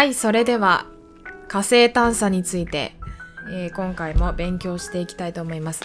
[0.00, 0.86] はい、それでは
[1.46, 2.94] 火星探査について、
[3.52, 5.82] えー今回も勉強していきたいと思います。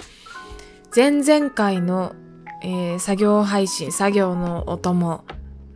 [0.95, 2.15] 前々回の、
[2.63, 5.25] えー作業配信、作業のお供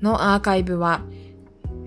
[0.01, 1.01] のアーカイブは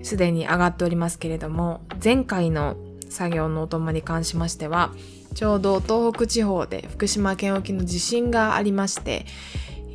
[0.03, 2.77] すでに上がっておりますけれども、前回の
[3.09, 4.93] 作業のお供に関しましては、
[5.33, 9.25] ちょうど東北地方で福島県沖の地震がありまして、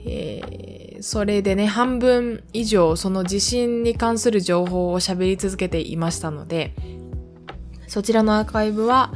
[0.07, 0.59] えー
[1.01, 6.74] それでね、半分以上その地震に関する情報を喋り続けていましたので、
[7.87, 9.12] そちらのアーカイブは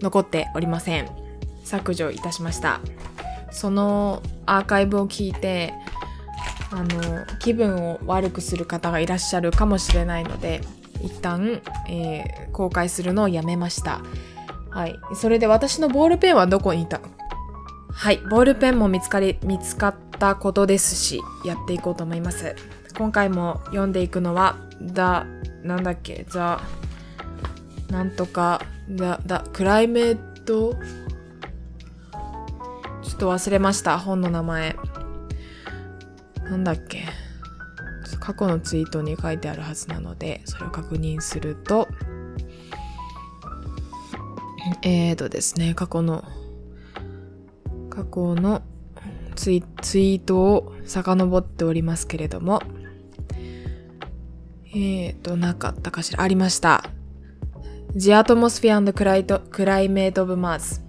[0.00, 1.08] 残っておりません。
[1.62, 2.80] 削除いたしました。
[3.50, 5.74] そのアーカイブを聞いて、
[6.70, 10.62] あの、気分を悪くする方がいらっしゃるかもしれないので、
[11.02, 14.00] 一旦、えー公開するのをやめました。
[14.70, 14.96] はい。
[15.14, 17.00] それで私のボールペンはどこにいた
[17.94, 18.18] はい。
[18.18, 22.54] ボールペンも見つかり、見つかったことですし、やっていこうと思います。
[22.98, 25.26] 今回も読んでいくのは、だ、
[25.62, 26.60] なんだっけ、ザ、
[27.90, 28.60] なんとか、
[28.90, 30.74] だ、だ、クライメート、
[33.02, 34.76] ちょっと忘れました、本の名前。
[36.44, 37.04] なんだっけ。
[38.20, 41.88] 過去のツイートに書いてあるはずなので、それを確認すると、
[44.82, 46.24] えーとですね、過去の、
[47.94, 48.62] 過去の
[49.36, 52.60] ツイツイートを遡っておりますけれども、
[54.70, 56.22] えーと、なかったかしら。
[56.22, 56.84] ありました。
[57.96, 60.80] The Atmosphere and Climate of Mars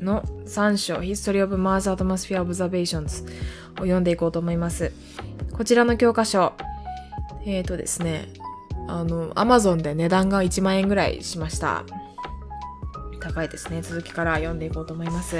[0.00, 3.24] の3章 History of Mars Atmosphere Observations
[3.74, 4.92] を読んでいこうと思います。
[5.52, 6.54] こちらの教科書、
[7.44, 8.28] えーとですね、
[8.88, 11.84] あの、Amazon で値段が1万円ぐらいしました。
[13.20, 13.82] 高いですね。
[13.82, 15.36] 続きから読んでいこうと思います。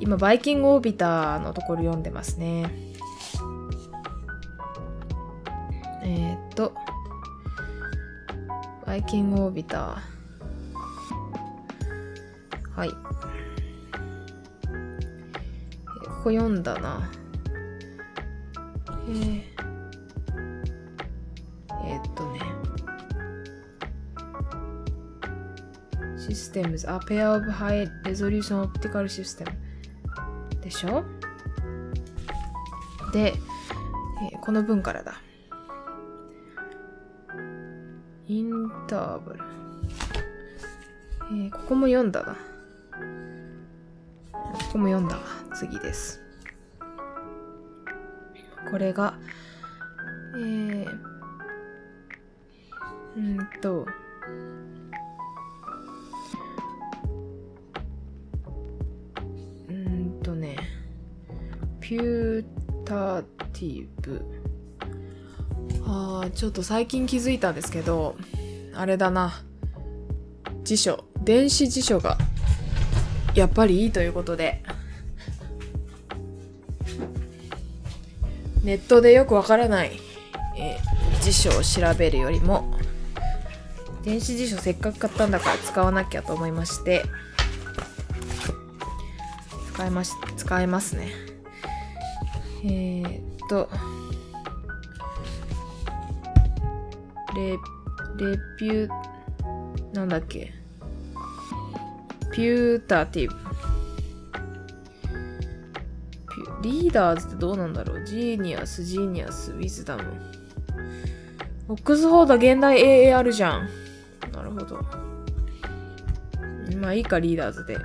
[0.00, 2.70] 今、バイキングオービターのところ読んでますね。
[6.02, 6.74] えー、っと、
[8.84, 10.14] バイキングオービター。
[12.76, 12.90] はい。
[12.90, 12.96] こ
[16.24, 17.10] こ読んだな。
[19.08, 19.42] えー、
[21.86, 22.40] えーっとね。
[26.16, 29.46] Systems a pair of high resolution optical system
[30.64, 31.04] でしょ？
[33.12, 33.34] で、
[34.32, 35.20] えーこの文からだ。
[38.26, 39.40] インターバル。
[41.30, 42.32] えーここも読んだな。
[42.32, 42.38] こ
[44.72, 45.22] こも読んだわ。
[45.54, 46.22] 次です。
[48.70, 49.18] これが、
[50.36, 50.88] えー、
[53.16, 53.86] うんと、
[61.86, 62.44] ピュー
[62.86, 63.22] タ
[63.52, 64.24] ティブ。
[65.86, 68.16] ああ、ちょっと最近気づいたんですけど、
[68.74, 69.42] あれだな。
[70.62, 72.16] 辞書、電子辞書が、
[73.34, 74.62] やっぱりいいということで、
[78.62, 80.00] ネットでよくわからない、
[80.56, 82.78] えー辞書を調べるよりも、
[84.02, 87.02] 電子辞書せっかく買ったんだから使わなきゃと思いまして、
[89.74, 91.23] 使えまし、使えますね。
[92.66, 93.68] えー、っと、
[97.36, 97.58] レ、レ
[98.58, 98.88] ピュ、
[99.92, 100.54] なんだっけ？
[102.32, 103.36] ピュータティブ。
[106.62, 108.04] リーダーズってどうなんだろう？
[108.06, 110.04] ジーニアス、ジーニアス、ウィズダム。
[111.68, 113.68] オックスフォード現代 英英 あるじゃん。
[114.32, 114.80] なるほど。
[116.80, 117.76] まあいいか、リーダーズで。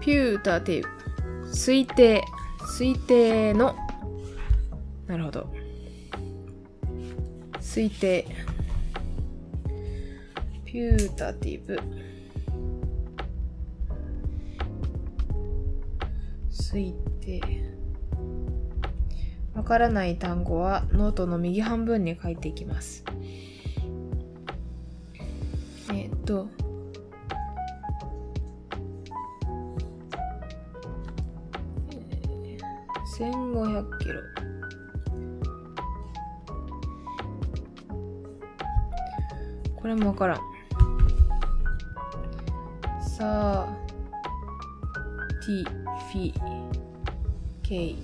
[0.00, 0.93] putative。
[1.54, 2.22] 推定。
[2.76, 3.76] 推定の。
[5.06, 5.52] なるほど。
[7.60, 8.26] 推定。
[10.64, 11.78] putative。
[16.50, 17.40] 推定。
[19.54, 23.04] わからない単語はノートの右半分に書いていきます。
[25.92, 26.48] えっと。
[33.54, 34.20] 1500キロ。
[39.76, 40.40] これも分からん。
[43.00, 43.76] さあ、
[45.46, 46.34] ティフィ
[47.62, 47.96] ケイ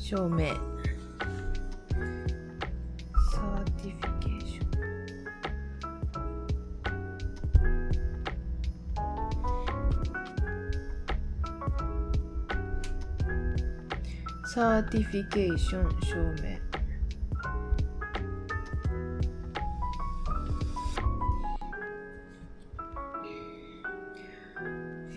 [0.00, 0.26] ション。
[0.26, 0.73] 証明。
[14.54, 16.48] サーティフィケーション証明。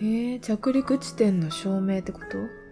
[0.00, 2.67] ー、着陸地点の証明ってこと？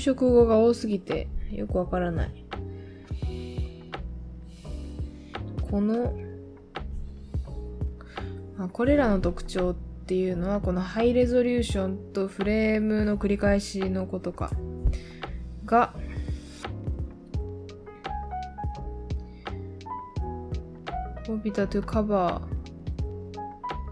[0.00, 2.44] 職語が多すぎてよくわからない。
[5.70, 6.14] この、
[8.58, 9.74] あこれらの特徴っ
[10.06, 14.50] ていうのはこのハイレゾリューションとフレームの繰り返しのことか
[15.66, 15.94] が
[21.28, 22.40] オビタとカバ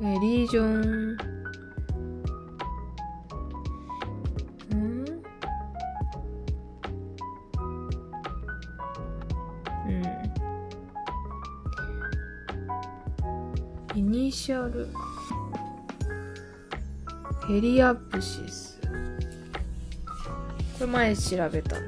[0.01, 1.36] ー、えーリージョン、
[17.49, 18.81] ヘリアプシス。
[20.79, 21.87] これ前調べたな。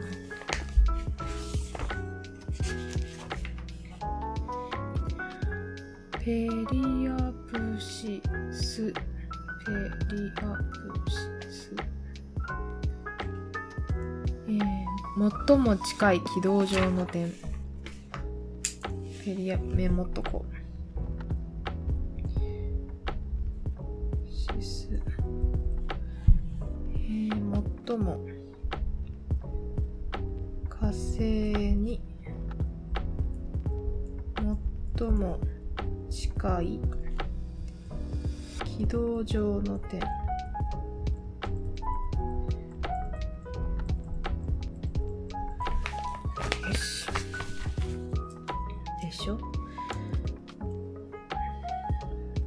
[6.21, 7.17] ペリア
[7.51, 8.23] プシ
[8.53, 8.93] ス。
[8.93, 9.73] ペ
[10.15, 11.17] リアプシ
[11.51, 11.75] ス。
[14.47, 17.33] えー、最も近い軌道上の点。
[19.25, 20.58] ペリア、メモっとこう。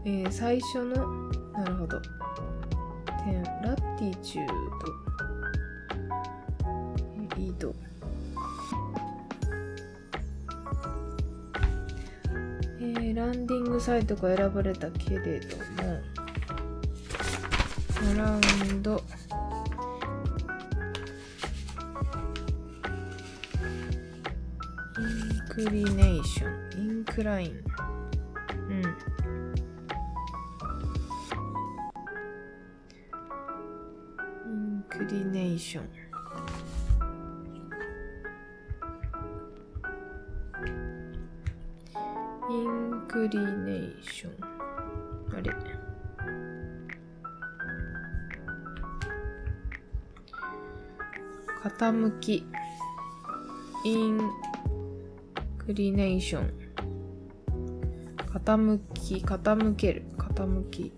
[0.04, 2.02] えー、最初のなるほど。
[3.24, 4.54] 点ラティチュード。
[7.16, 7.74] えー緯度
[12.80, 15.64] えーランディングサイトが選ばれたけれども
[18.14, 18.40] アラウ
[18.74, 19.04] ンド。
[24.98, 26.82] インクリネーション。
[26.82, 27.64] インクライン。
[52.02, 52.46] 向き。
[53.86, 54.20] イン
[55.60, 56.54] クリネーション。
[58.34, 60.06] 傾き傾ける。
[60.18, 60.94] 傾き。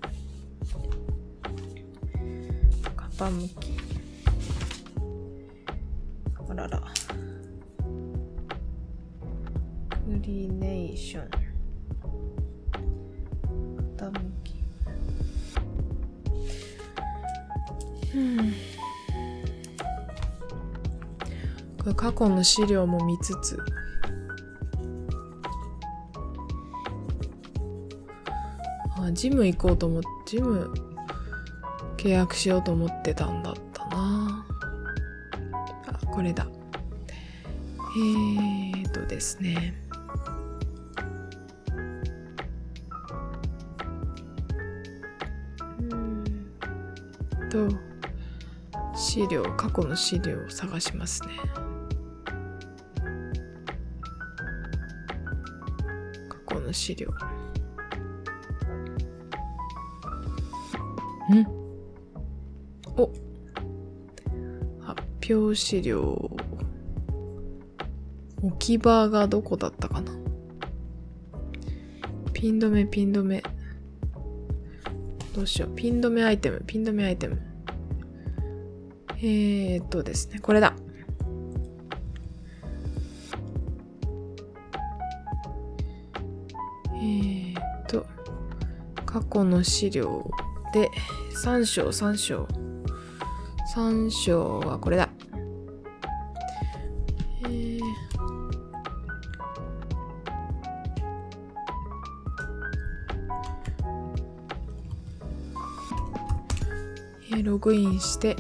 [2.96, 3.73] 傾き。
[22.24, 23.58] 去の資料も見つつ。
[28.98, 30.74] あジム行こうと思ってジム
[31.98, 34.46] 契約しようと思ってたんだったな。
[35.88, 36.48] あこれだ。
[37.96, 39.76] えーとですね。
[45.92, 46.24] うん
[47.50, 47.68] と
[48.96, 51.73] 資料過去の資料を探しますね。
[56.74, 57.08] の資料。
[61.32, 61.48] ん。
[62.98, 63.10] お。
[64.82, 65.04] 発
[65.34, 66.32] 表資料。
[68.42, 70.12] 置き場がどこだったかな。
[72.34, 73.42] ピン止めピン止め。
[75.36, 75.76] どうしよう。
[75.76, 77.40] ピン止めアイテムピン止めアイテム。
[79.20, 80.76] えー、っとですねこれだ
[89.64, 90.30] 資料
[90.74, 90.90] で
[91.44, 92.48] 3章3章。
[93.76, 95.10] 3章はこれだ。
[97.46, 98.04] えー
[107.44, 108.36] ログインして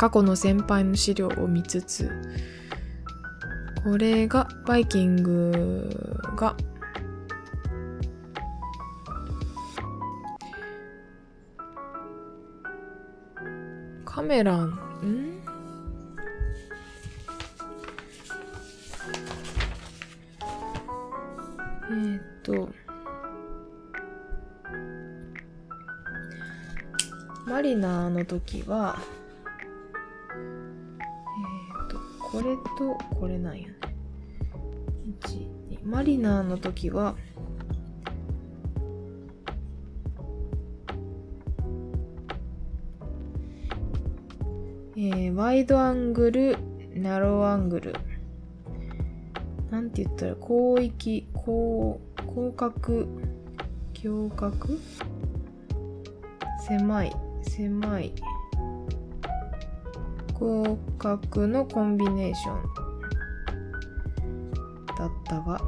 [0.00, 2.10] 過去の先輩の資料を見つつ
[3.84, 6.56] これがバイキングが
[14.06, 14.78] カメラん？
[21.90, 22.70] えー、っと
[27.44, 28.98] マリナーの時は
[32.78, 33.74] とこれなんやね
[35.22, 37.16] 1マリナーの時は
[45.02, 46.58] えー、ワイドアングル、
[46.94, 47.94] ナローアングル。
[49.70, 52.00] なんて言ったら、広域、広、
[52.34, 53.06] 広角、
[54.04, 54.78] 胸角？
[56.66, 57.12] 狭い、
[57.42, 58.12] 狭い。
[60.40, 62.62] 広角のコンビネーション
[64.96, 65.60] だったが、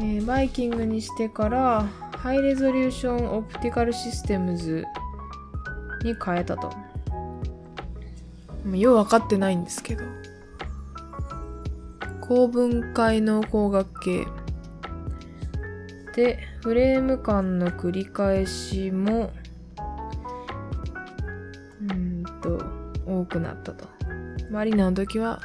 [0.00, 4.86] えー、バイキングにしてからハイレゾリューションオプティカルシステムズ
[6.02, 6.72] に変えたと。
[8.74, 10.04] よう分かってないんですけど。
[12.20, 14.26] 高分解の光学系。
[16.14, 19.32] で、フレーム間の繰り返しも、
[23.30, 23.88] くなったと。
[24.50, 25.40] マリナの時は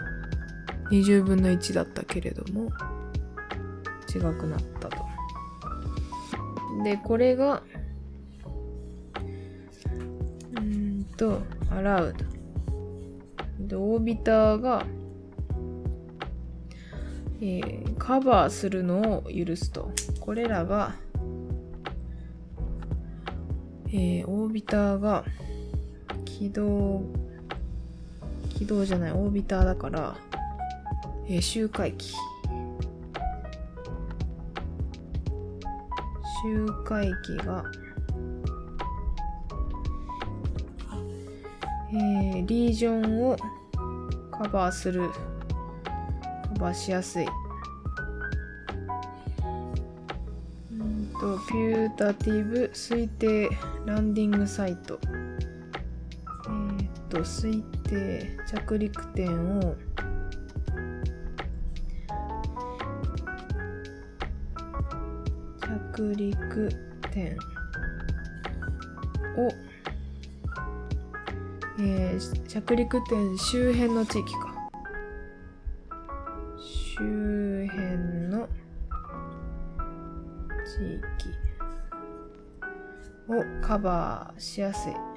[0.91, 2.71] 20分の1だったけれども、
[4.13, 4.97] 違くなったと。
[6.83, 7.63] で、これが、
[11.15, 12.13] と allowed
[13.59, 14.85] でオービターが、
[17.41, 20.95] えー、カバーするのを許すとこれらが、
[23.87, 25.25] えー、オービターが
[26.25, 27.03] 起動
[28.57, 30.15] 起動じゃないオービターだから、
[31.27, 32.13] えー、周回機
[36.43, 37.63] 周回機が
[41.97, 43.37] えー、リージョンを
[44.29, 45.09] カバーする。
[46.55, 47.25] カバーしやすい。
[50.73, 53.49] うんとピュータティブ推定
[53.85, 54.99] ランディングサイト。
[55.07, 57.84] えー、と推定
[58.45, 59.75] 着陸点を
[65.69, 66.69] 着陸
[67.11, 67.37] 点
[69.37, 69.49] を
[71.77, 74.55] えー、着陸点周辺の地域か。
[76.57, 77.97] 周辺
[78.29, 78.47] の
[80.65, 81.29] 地域
[83.33, 85.14] をカバーしやすい。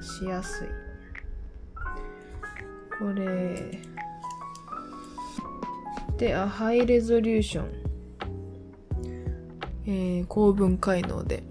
[0.00, 0.68] しやすい。
[2.98, 3.80] これ
[6.18, 7.80] で、あ、ハイレゾリューション。
[9.86, 11.42] えー、高分解能で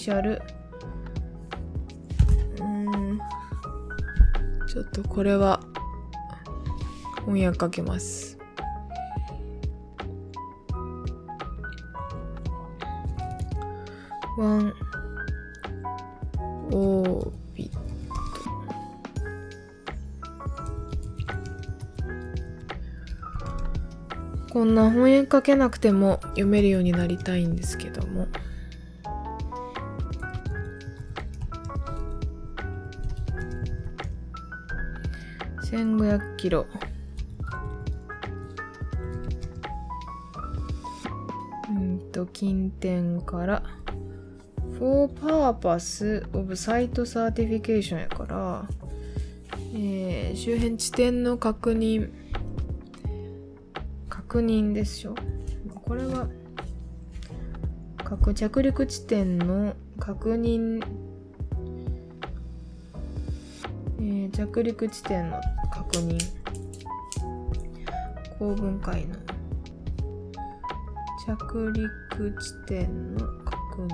[0.00, 0.40] their initial
[2.60, 3.20] うん。
[4.66, 5.60] ちょっとこれは
[7.26, 8.38] 翻訳かけます。
[14.38, 14.72] ワン
[16.72, 17.80] オービット。
[24.50, 28.28] こんな翻訳かけなくても読めるようになりたいんですけども。
[35.70, 36.66] 1500キロ。
[42.12, 43.62] と近点から。
[44.78, 48.68] for purpose of site certification やから、
[49.74, 52.10] えー、周辺地点の確認。
[54.08, 55.14] 確認でしょ
[55.84, 56.28] これは
[58.04, 60.80] 各着陸地点の確認、
[63.98, 65.40] えー、着陸地点の
[65.92, 66.18] 確認
[68.38, 69.16] 公文解の
[71.26, 73.90] 着陸地点の確認。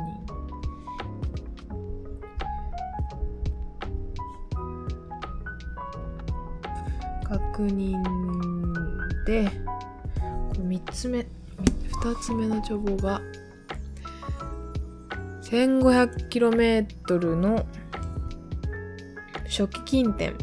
[7.23, 8.03] 確認
[9.25, 9.51] で、
[10.59, 11.27] 3つ目、2
[12.21, 13.23] つ目の帳簿が、
[15.43, 17.67] 1500km の
[19.45, 20.37] 初期近点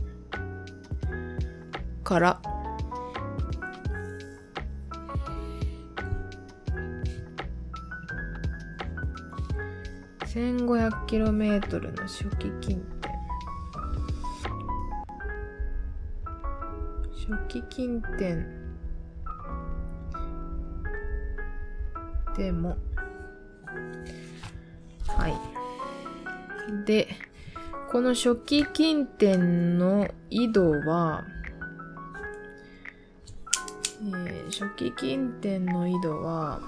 [2.04, 2.42] から。
[10.26, 13.14] 1500キロメートルの初期近点
[17.12, 18.46] 初期近点
[22.36, 22.78] でも。
[25.08, 25.34] はい。
[26.86, 27.08] で
[27.92, 31.24] この初期近点の緯度は、
[34.54, 36.62] 初期近点の緯度は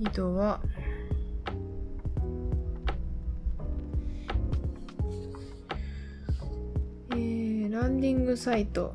[0.00, 0.60] 緯度は
[7.12, 8.94] えー、ランディングサイト。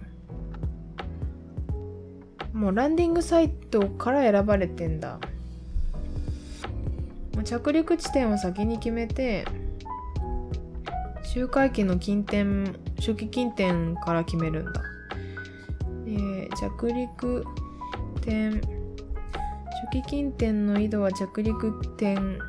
[2.54, 5.20] もうランディングサイトから選ばれてんだ。
[7.44, 9.46] 着陸地点を先に決めて
[11.32, 14.82] 周回機の近点初期近点から決めるんだ、
[16.08, 17.46] えー、着陸
[18.22, 18.64] 点初
[19.92, 22.40] 期近点の緯度は着陸点。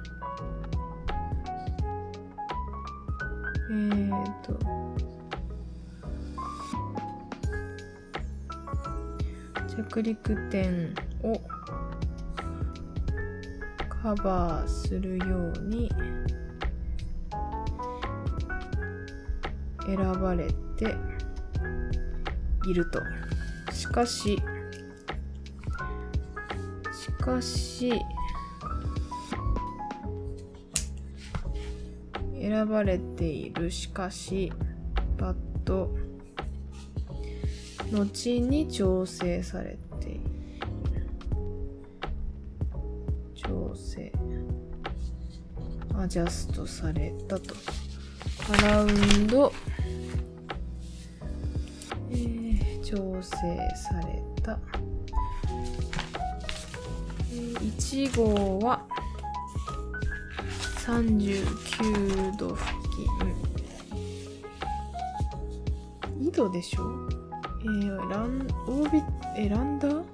[3.71, 4.59] えーと
[9.77, 11.39] 着陸点を
[14.03, 15.91] カバーするように
[19.87, 20.97] 選ばれて
[22.69, 23.01] いると。
[23.73, 24.37] しかし、
[26.93, 27.93] しかし
[32.41, 33.71] 選ばれている。
[33.71, 34.53] しかし
[35.19, 35.91] バット
[37.93, 40.21] 後に調整されている。
[43.35, 44.13] 調整。
[45.97, 47.55] アジャストされたと。
[48.53, 49.53] アラウンド、
[52.91, 53.37] 調整
[53.77, 54.59] された。
[57.31, 58.85] 1号は
[60.85, 62.65] 39度付
[66.19, 66.83] 近緯度でしょ
[67.63, 69.03] えー、ラン、オービ、
[69.37, 70.10] え、ランダー？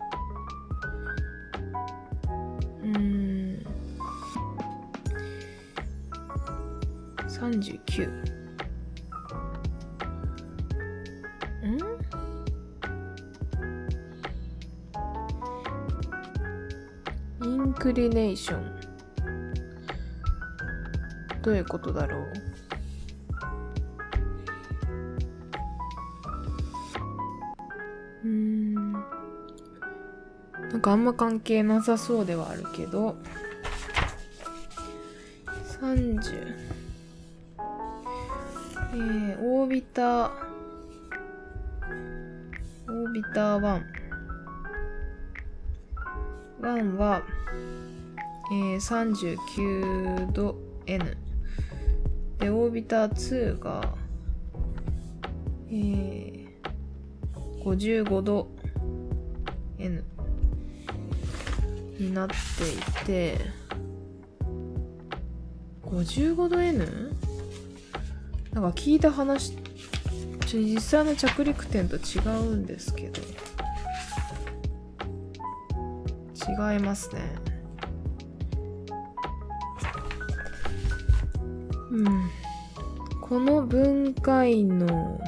[17.46, 18.64] インクリネーション。
[21.42, 22.18] どういうことだろ
[28.24, 28.26] う？
[28.26, 28.92] うん。
[28.92, 28.98] な
[30.78, 33.16] んかあんま関係なさそうではあるけど。
[35.80, 36.56] 30
[38.92, 40.30] えー、オービター。
[42.88, 43.82] オービター1
[46.60, 47.22] 1は
[48.52, 50.56] えー、39度
[50.86, 51.16] N
[52.38, 53.94] でオービター2が、
[55.68, 56.46] えー、
[57.62, 58.48] 55度
[59.78, 60.04] N
[61.98, 62.34] になって
[63.02, 63.40] いて
[65.82, 67.16] 55度 N?
[68.52, 69.56] なんか聞いた話
[70.52, 73.20] 実際の着陸点と違うんですけど
[76.48, 77.45] 違いますね。
[83.28, 85.20] この分解の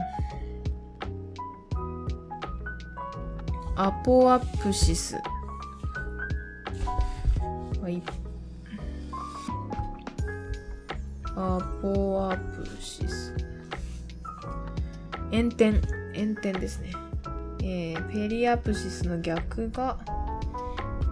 [3.74, 5.16] アポアプシス。
[7.82, 8.00] はい。
[11.34, 13.34] アポアプシス。
[15.32, 15.82] 炎天
[16.14, 16.92] 炎天ですね。
[17.64, 19.98] えー、ペリアプシスの逆が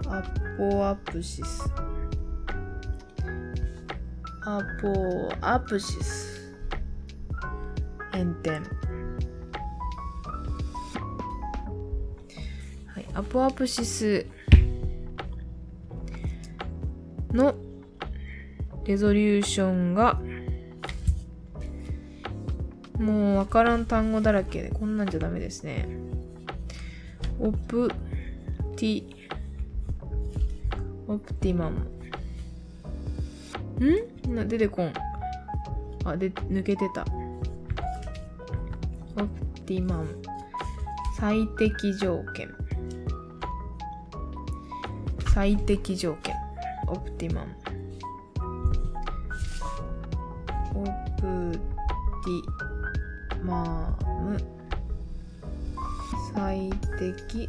[0.06, 0.22] ア
[0.56, 1.68] ポアプシス。
[4.42, 6.25] アポアプシス。
[8.46, 8.62] 炎天
[12.86, 14.26] はい、アポアプシス
[17.32, 17.54] の
[18.84, 20.20] レゾリューションが
[22.98, 25.86] もうわからん単語だらけでこんなんじゃダメですね。
[27.38, 27.90] オプ
[28.76, 29.04] ティ
[31.06, 31.80] オプティマム
[34.30, 34.34] ん？
[34.34, 34.92] な出てこん。
[36.04, 37.04] あ、で、抜けてた。
[39.66, 40.06] ティマン。
[41.18, 42.48] 最適条件。
[45.34, 46.34] 最適条件。
[46.86, 47.56] オプティマン。
[50.74, 50.84] オ
[51.16, 54.38] プティマム。
[56.32, 57.48] 最適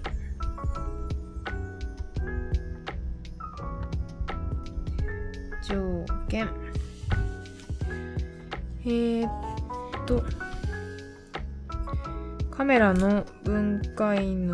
[12.78, 14.54] カメラの分解の、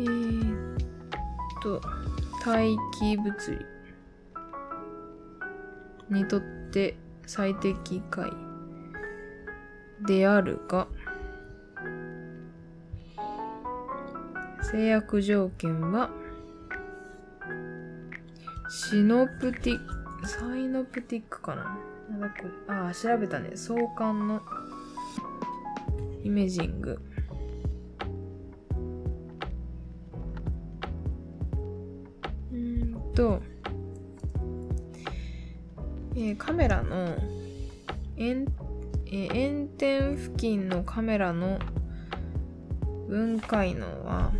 [0.00, 0.78] えー、っ
[1.62, 1.82] と、
[2.46, 3.34] 待機物
[6.08, 6.40] 理にとっ
[6.72, 8.32] て最適解
[10.06, 10.88] であるが、
[14.72, 16.08] 制約条件は、
[18.70, 19.78] シノプティッ
[20.22, 21.78] ク、サイノプティックかな。
[22.66, 23.50] ああ、調べたね。
[23.54, 24.40] 相関の
[26.22, 26.98] イメージング。
[32.52, 33.42] うんと、
[36.16, 37.16] えーカメラの
[38.16, 38.46] 円,、
[39.06, 41.58] えー円点付近のカメラの
[43.06, 44.32] 分解能は、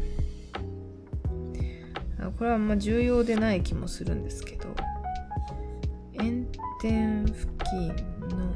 [2.39, 4.75] これはあんま重要でない気もするんですけど、
[6.15, 6.47] 円
[6.81, 8.55] 点付近の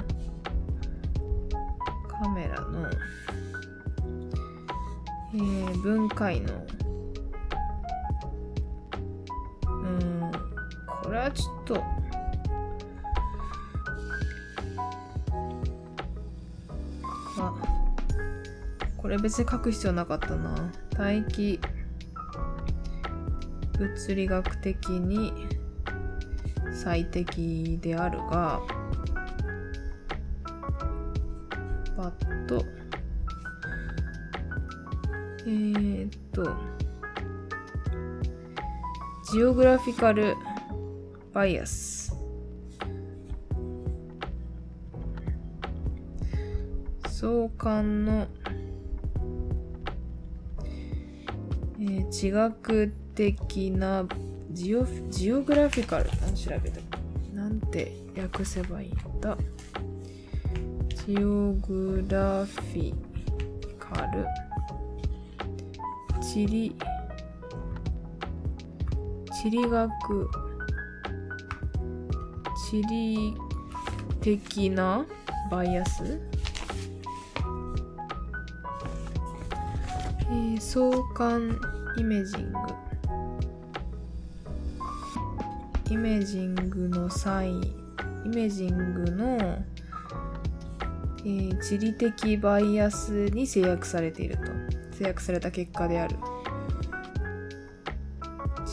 [2.09, 2.88] カメラの、
[5.35, 6.53] えー分解能。
[9.66, 10.31] うん、
[11.03, 11.83] これはちょっと、
[17.38, 17.55] あ、
[18.96, 20.70] これ別に書く必要なかったな。
[20.96, 21.61] 待機
[23.79, 25.33] 物理学的に
[26.72, 28.61] 最適であるが、
[39.42, 40.37] ジオグラフィカル
[41.33, 42.14] バイアス。
[47.09, 48.28] 相関の、
[51.81, 54.07] えー地学的な
[54.52, 56.81] ジオジオグラフィカル何調べた
[57.35, 59.37] なんて訳せばいいんだ
[61.05, 62.94] ジオグラフィ
[63.76, 64.24] カル
[66.22, 66.76] 地理
[69.42, 69.90] 地理学
[72.70, 73.35] 地理
[74.20, 75.05] 的な
[75.50, 76.20] バイアス？
[80.20, 81.59] えー相関
[81.96, 82.59] イメージング。
[85.90, 87.55] イメージングの際イ
[88.28, 89.37] メージングの、
[91.24, 94.44] えー地理的バイアスに制約されていると。
[94.96, 96.14] 制約された結果である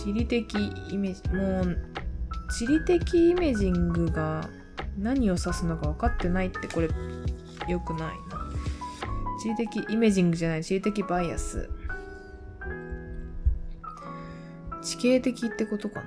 [0.10, 0.44] 地理的
[0.90, 1.78] イメージもう
[2.52, 4.50] 地理的イメージングが
[4.98, 6.90] 何を指すのか分かってないってこれ
[7.68, 8.16] 良くないな。
[9.40, 10.64] 地理的イメージングじゃない。
[10.64, 11.70] 地理的バイアス。
[14.82, 16.02] 地形的ってことか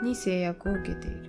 [0.00, 0.02] な。
[0.02, 1.19] に制約を受けている。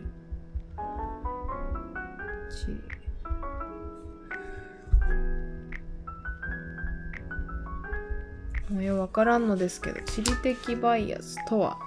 [9.11, 11.77] からんのですけど地理的バイアスとは？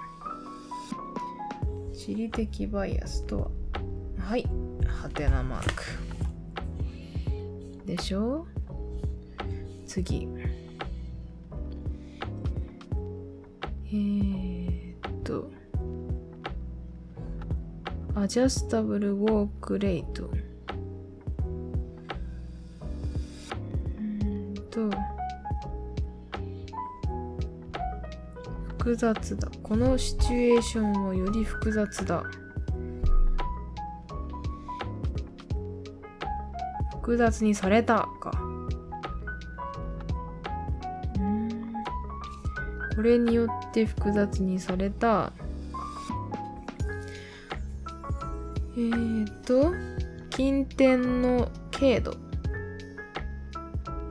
[1.93, 3.49] 地理的バイアスとは？
[4.19, 4.47] はい
[4.85, 5.83] ハテナマーク。
[7.85, 8.45] でしょ？
[9.85, 10.27] 次。
[13.87, 15.51] えー、っと。
[18.15, 20.29] アジャスタブルウォークレイト。
[28.85, 29.47] 複雑だ。
[29.63, 32.23] このシチュエーションをより複雑だ。
[36.91, 38.31] 複雑にされたか。
[42.95, 45.33] これによって複雑にされた。
[48.77, 49.73] えーと
[50.29, 52.13] 近点の経度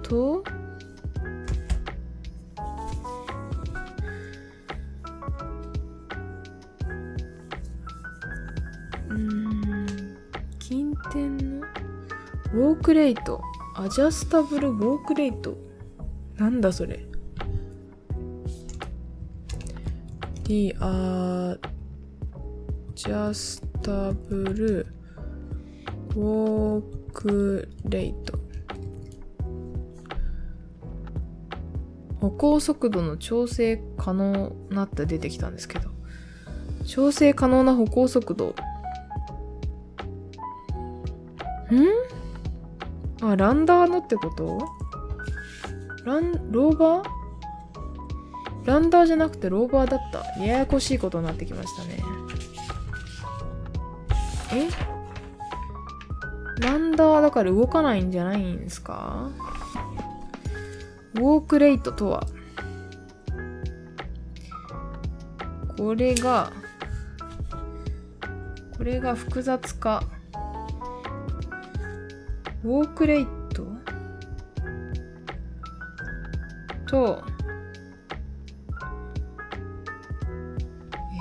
[0.02, 0.42] と
[13.84, 15.58] アジャスタブルウォークレイト。
[16.38, 17.04] なんだそれ。
[20.44, 20.74] The
[22.94, 24.86] Adjustable
[26.14, 28.14] Walk Rate
[32.20, 35.90] 歩行速度の調整可能なって出てきたんですけど。
[36.86, 38.54] 調整可能な歩行速度。
[41.70, 42.03] ん？
[43.26, 44.68] あランダーのってこと？
[46.04, 47.06] ランローバー？
[48.66, 50.42] ランダーじゃなくてローバーだった。
[50.42, 52.02] ややこしいことになってきましたね。
[54.52, 54.68] え？
[56.60, 59.30] ランダーだから動かないんじゃないんですか？
[61.14, 62.26] ウォークレイトとは？
[65.78, 66.52] これが
[68.76, 70.02] これが複雑化。
[72.64, 73.66] ウォークレイト？
[76.86, 77.22] と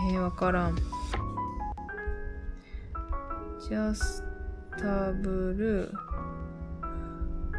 [0.09, 0.77] えー、わからん。
[3.59, 4.23] ジャス
[4.79, 5.91] タブル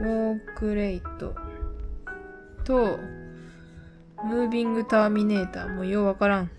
[0.00, 1.34] ウォークレイト。
[2.64, 2.98] と
[4.24, 5.74] ムービングターミネーター。
[5.74, 6.50] もうようわからん。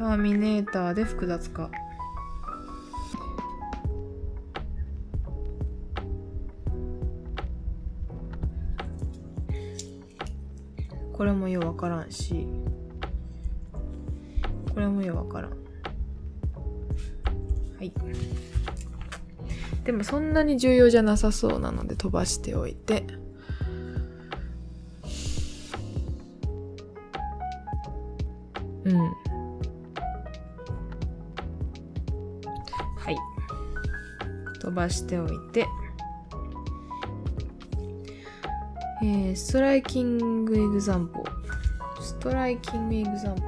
[0.00, 1.70] ターミネーターで複雑化。
[11.12, 12.46] これもようわからんし、
[14.72, 15.50] これもようわからん。
[15.50, 15.56] は
[17.82, 17.92] い。
[19.84, 23.19] でもそんなに重要じゃなさそうなので飛ばしておいて。
[34.80, 35.66] ばしておいて、
[39.02, 41.22] えー、 striking example
[42.00, 43.42] striking example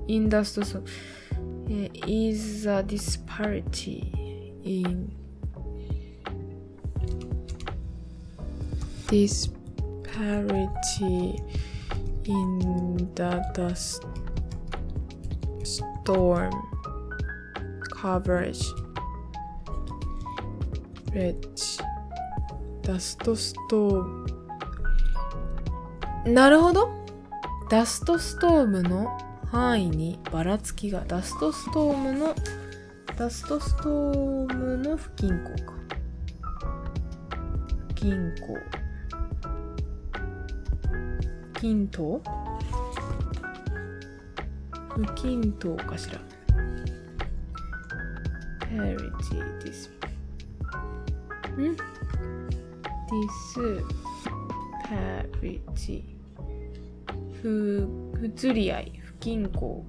[0.07, 0.83] in the so, uh,
[2.07, 4.13] is a disparity
[4.65, 5.11] in
[9.09, 9.57] disparity
[12.25, 14.07] in the dust
[15.65, 16.51] storm
[18.01, 18.63] coverage.
[21.13, 21.83] Ledge
[22.83, 24.27] ダストストーム
[26.27, 26.91] なるほど。
[27.71, 29.09] ダストストームの
[29.47, 32.35] 範囲にばらつきがダストストームの
[33.17, 35.73] ダストストームの不均衡か。
[37.89, 38.57] 不均衡。
[41.61, 42.23] 均等？
[44.97, 46.28] 無均等かしら。
[48.79, 49.91] Parity dis
[51.59, 51.77] ん。
[55.33, 56.05] Disparity
[57.43, 58.93] 不不釣り合い。
[59.05, 59.85] 不均衡。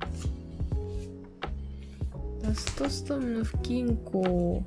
[2.41, 4.63] ダストストームの不均衡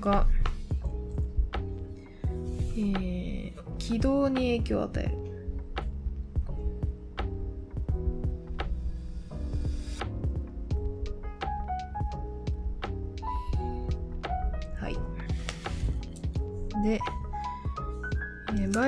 [0.00, 0.26] が、
[2.76, 5.23] えー、軌道に影響を与える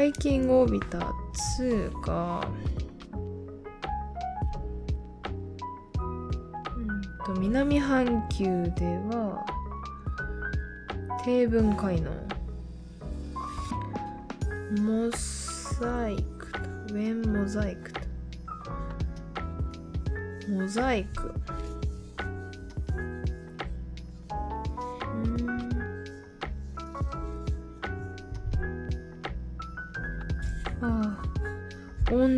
[0.07, 1.11] イキングオービター
[1.59, 2.49] 2が
[5.99, 8.45] うんと南半球
[8.77, 9.45] では
[11.25, 12.13] 低分解能
[14.81, 16.47] モザイク
[16.93, 18.01] ウェンモザイクと
[20.49, 21.46] モザイク。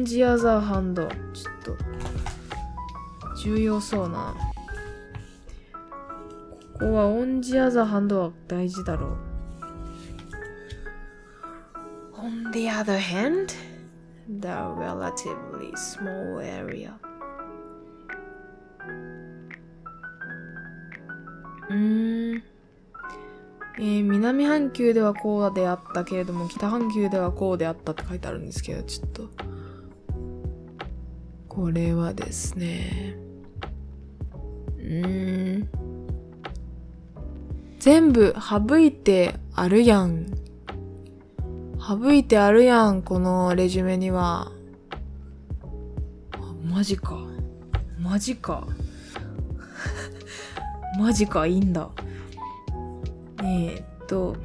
[0.09, 1.07] ジアザーハンド。
[1.07, 1.15] ちょっ
[1.63, 1.77] と
[3.37, 4.35] 重要そうな。
[6.73, 9.11] ここはオンジアザーハンドは大事だろう。
[12.17, 13.49] On the other hand,
[14.41, 16.95] the relatively small area.
[21.69, 22.43] うーん
[23.79, 29.48] えー南半球ではこうであったけれども北半球ではこうであったって書いてあるんですけどちょっと
[31.59, 33.17] これはですね。
[34.79, 35.69] うん。
[37.81, 40.27] 全部省いてあるやん。
[41.81, 44.53] 省いてあるやんこのレジュメには。
[46.31, 47.19] あマジか。
[47.99, 48.65] マジか。
[50.97, 51.91] マジかいいんだ。
[53.43, 54.37] えー、っと。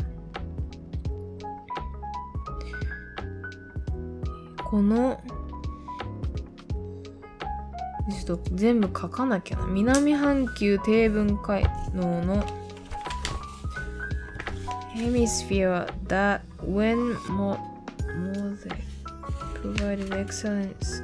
[4.66, 5.22] この
[8.10, 11.64] ちょっと全部書かなきゃな南半球低分解
[11.94, 12.46] 能の
[14.94, 17.58] hemisphere that when mo
[18.36, 18.84] mosaic
[19.56, 21.02] provided excellence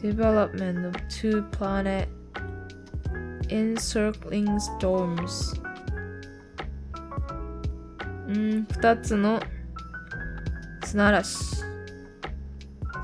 [0.00, 2.08] development of two planet
[3.48, 5.60] encircling storms
[8.28, 9.40] うん二つの
[10.84, 11.62] 砂嵐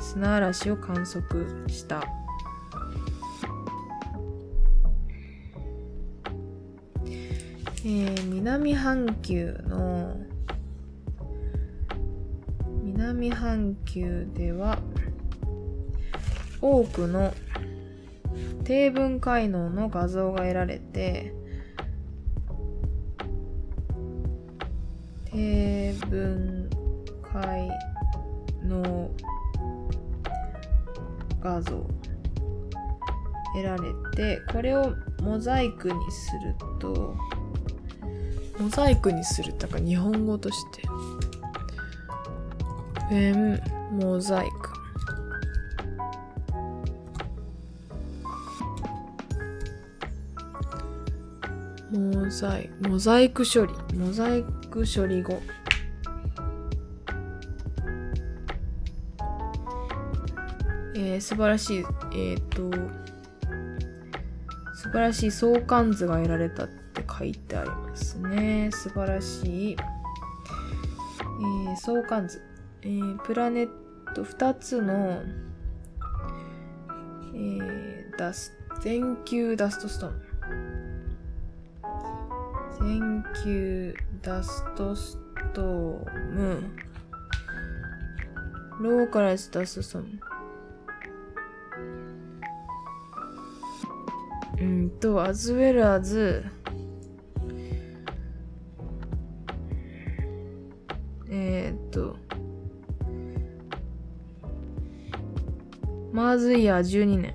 [0.09, 2.03] 砂嵐を観測した。
[7.85, 10.17] えー、南半球の
[12.83, 14.79] 南半球では
[16.63, 17.35] 多くの
[18.65, 21.35] 低分解能の画像が得られて
[25.27, 26.71] 低分
[27.31, 27.71] 解
[28.63, 29.11] 能
[31.41, 31.71] 画像
[33.55, 37.17] 得られてこれをモザイクにすると
[38.59, 40.83] モザイクにするだか日本語として。
[43.09, 43.61] フェン
[43.99, 44.71] モザイク。
[51.91, 53.97] モザイモザイク処理。
[53.97, 62.71] モザイク処理後ー、素晴らしいえっ、と
[64.75, 68.71] 素晴らしい相関図が得られたって書いてありますね。
[68.73, 72.41] 素晴らしい、えー相関図、
[72.83, 73.69] えープラネッ
[74.15, 75.23] ト2つの、
[77.35, 80.29] えーダス全球ダストストーン
[82.81, 85.19] 全球ダストス
[85.53, 86.63] トーム。
[88.81, 90.21] ローカライズダストストーム。
[94.61, 96.45] うんと、as well as
[101.31, 102.17] えーっと
[106.13, 107.35] マーズイヤー12年。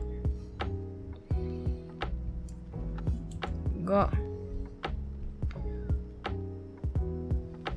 [3.85, 4.11] が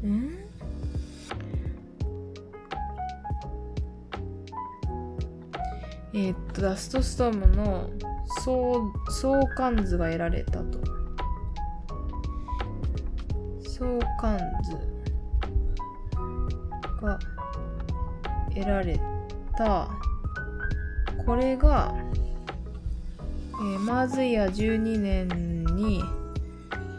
[0.04, 0.38] ん？
[6.14, 7.90] えーっとダストストームの
[8.44, 10.78] 相相関図が得られたと。
[13.68, 14.76] 相関図
[17.04, 17.18] が
[18.54, 19.00] 得られ
[19.56, 19.88] た。
[21.24, 21.94] これが、
[23.54, 26.02] えー、まずや12年に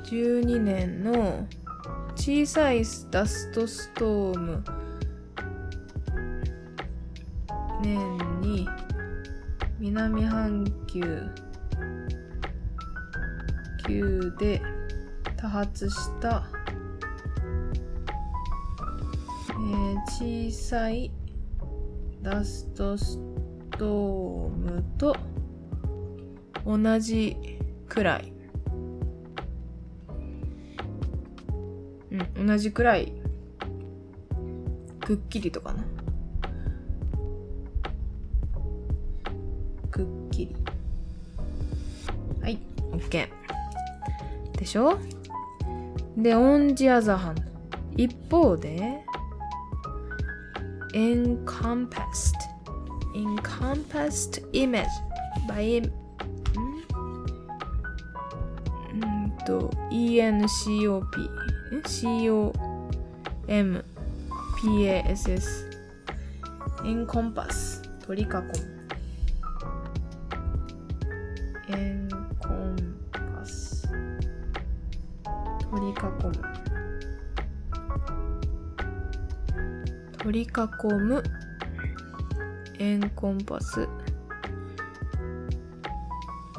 [0.05, 1.47] 12年の
[2.15, 4.63] 小さいダストストーム。
[7.81, 8.26] 年に
[9.87, 11.01] 南半球
[13.87, 14.61] 球で
[15.37, 16.43] 多発した、
[19.49, 21.09] えー、小さい
[22.21, 23.17] ダストス
[23.77, 25.15] トームと
[26.65, 27.37] 同じ
[27.87, 28.33] くらい。
[32.11, 33.13] うん同じくらい。
[34.99, 35.85] くっきりとかな。
[42.97, 43.27] OK
[44.57, 44.97] でしょ
[46.17, 47.41] で on the other hand
[47.95, 49.03] 一方で
[50.93, 52.33] encompassed
[53.13, 54.85] encompassed image
[55.47, 55.81] by
[58.95, 61.03] んと ENCOP
[64.57, 65.67] COMPASS
[66.83, 68.76] encompass 取り囲む
[80.57, 81.23] 囲む
[82.79, 83.87] エンコンパス。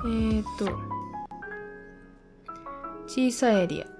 [0.04, 0.66] えーと
[3.08, 3.97] 小さいエリア。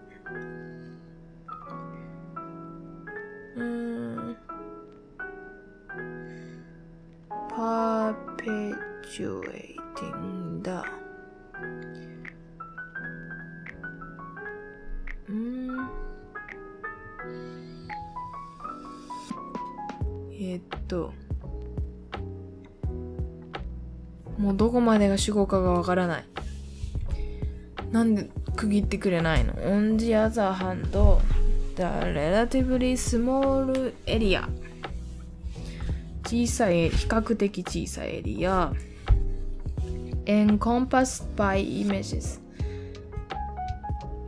[25.09, 26.24] どこまでが主語かがわからない。
[27.90, 30.90] なんで区切ってくれないの ?on the other hand,
[31.76, 34.44] the relatively small area
[36.26, 38.72] 小さい、比較的小さいエリア
[40.26, 42.40] encompassed by images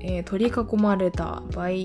[0.02, 1.84] えー、取り囲まれた by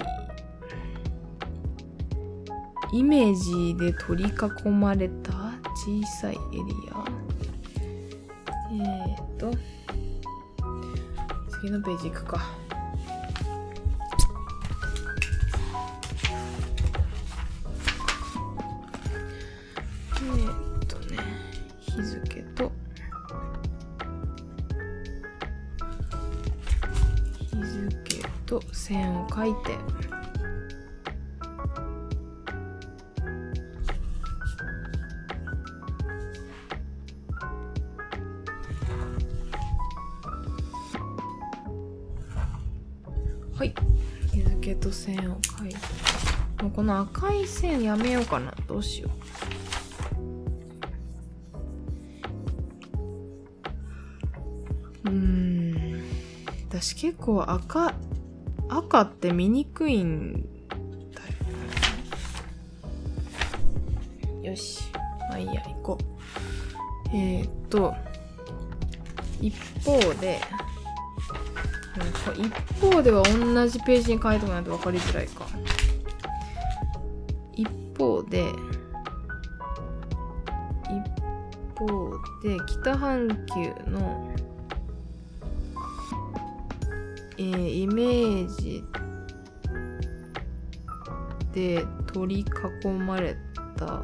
[2.93, 5.33] イメージで取り囲まれた
[5.75, 7.04] 小さいエリア
[11.65, 12.45] 次のページ行くか。
[20.13, 21.17] えー、っとね
[21.79, 22.71] 日付と。
[27.39, 29.94] 日付と線を書いて。
[46.85, 48.53] の赤い線やめようかな。
[48.67, 49.09] どうしよ
[55.05, 55.09] う。
[55.09, 56.03] うん。
[56.69, 57.93] 私結構赤
[58.69, 60.47] 赤って見にくいん
[61.13, 61.21] だ
[64.43, 64.83] よよし。
[65.29, 65.61] まあいいや。
[65.61, 66.05] 行こう。
[67.15, 67.93] えー、っと
[69.39, 70.39] 一方で
[72.37, 75.47] 一方では同じページに書いてもないと分かりづらいか。
[83.15, 84.29] 阪急の、
[87.37, 88.83] えー、イメージ
[91.53, 92.45] で取り
[92.83, 93.37] 囲まれ
[93.77, 94.03] た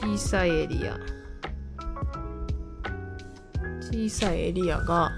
[0.00, 0.98] 小さいエリア。
[3.82, 5.10] 小さいエリアが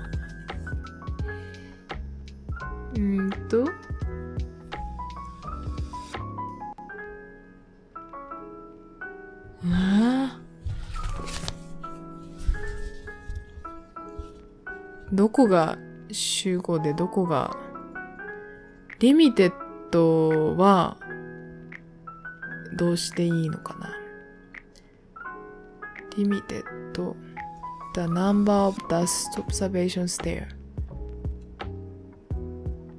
[15.39, 15.79] こが
[16.11, 17.57] 集合でどこが
[18.99, 19.53] リミテッ
[19.93, 20.97] ドは
[22.77, 23.97] どうしていいのかな。
[26.17, 27.15] リミテッド。
[27.95, 30.47] The number of dust observations there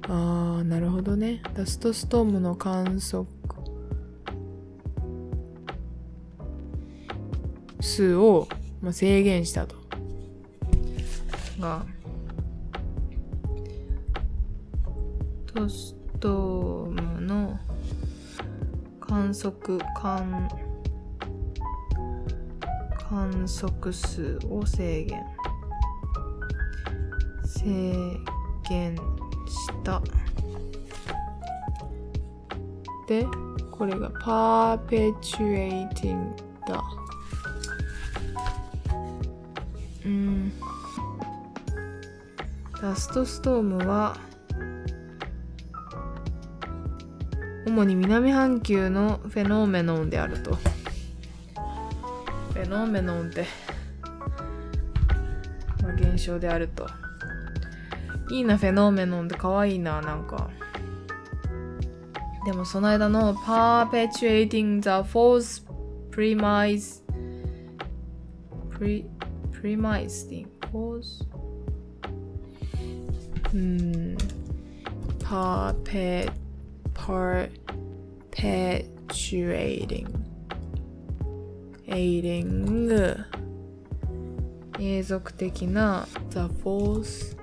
[0.08, 1.42] ああなるほどね。
[1.54, 3.26] ダストストームの観測
[7.82, 8.48] 数を、
[8.80, 9.76] まあ、制限したと。
[11.60, 11.84] が
[15.52, 17.58] トストームの
[19.00, 20.48] 観測観
[23.08, 25.20] 観測数を制限。
[27.44, 27.92] 制
[28.68, 29.02] 限し
[29.82, 30.00] た。
[33.08, 33.26] で
[33.72, 36.36] これがパーペチュエイティング
[36.68, 36.84] だ。
[40.06, 40.52] うん。
[42.80, 44.16] ダストストームは
[47.70, 50.56] 主に南半球のフェノーメノンであると。
[50.56, 53.46] フェノーメノンって、
[55.80, 56.88] まあ、現象であると。
[58.32, 60.50] いいなフェノーメノンって可愛いななんか。
[62.44, 65.64] でもその間の Perpetuating the False
[66.10, 67.04] Premise
[68.70, 69.04] Pre
[69.52, 71.24] Premising False
[73.54, 74.16] うん。
[75.20, 77.59] Perpetuating
[78.40, 80.08] Perpetuating
[81.88, 83.26] Aiding
[84.78, 87.36] 永続的な The False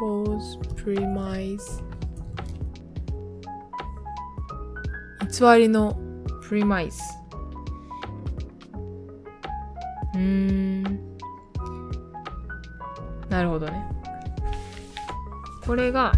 [0.00, 1.80] False Premise
[5.30, 5.96] 偽りの
[6.48, 7.00] プリマイス
[10.14, 10.82] うーん
[13.28, 13.86] なるほどね
[15.64, 16.10] これが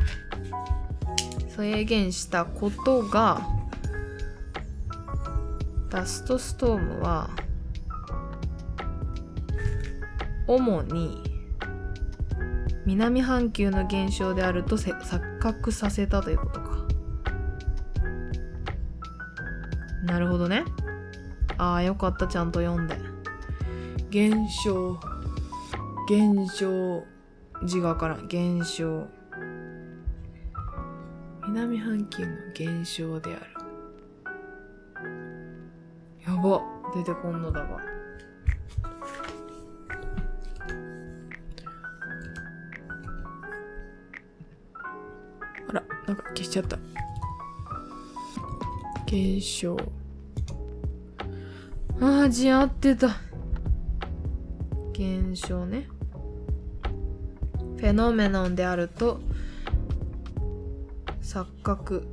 [1.60, 3.46] 制限したことが
[5.90, 7.28] ダストストームは
[10.46, 11.22] 主に
[12.86, 16.70] 南半球の現象であると錯覚させたということか。
[20.04, 20.64] なるほどね。
[21.58, 22.96] ああよかったちゃんと読んで。
[24.08, 24.34] 現
[24.64, 24.98] 象。
[26.08, 27.04] 現象。
[27.64, 28.16] 字がから。
[28.16, 29.19] ん現象。
[31.52, 33.40] 南半球の現象である。
[36.24, 36.62] やば。
[36.94, 37.78] 出てこんのだが
[45.68, 46.78] あらなんか消しちゃった。
[49.06, 49.76] 現象。
[52.00, 53.08] ああ字合ってた。
[54.92, 55.88] 現象ね。
[57.76, 59.20] フェノメノンであると
[61.30, 62.08] 錯覚。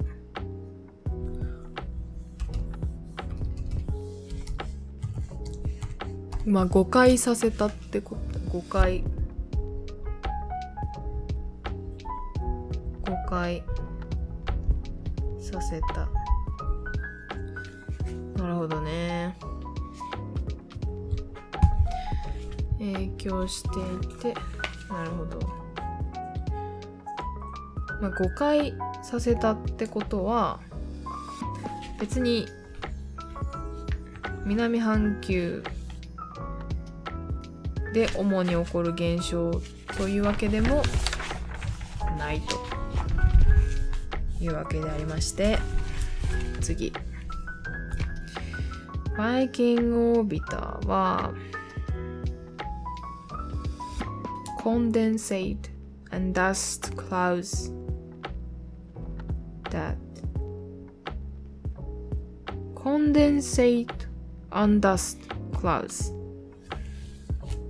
[6.46, 8.40] まあ誤解させたってこと。
[8.52, 9.04] 誤解。
[13.08, 13.64] 誤解
[15.42, 16.08] させた。
[18.40, 19.36] なるほどね。
[22.78, 24.36] 影響していて。
[24.92, 25.40] なるほど、
[28.00, 28.76] まあ、誤解
[29.08, 30.60] させたってことは
[31.98, 32.46] 別に
[34.46, 35.64] 南半球
[37.94, 39.62] で主に起こる現象
[39.98, 40.84] というわけでも
[42.18, 42.58] ないと
[44.44, 45.58] いうわけでありまして
[46.60, 46.92] 次。
[49.18, 51.34] バイキングオービターは
[54.60, 55.58] condensate
[56.12, 57.87] and dust clouds
[59.70, 59.98] that
[62.76, 64.08] condensate
[64.52, 65.20] and dust
[65.54, 66.14] clouds.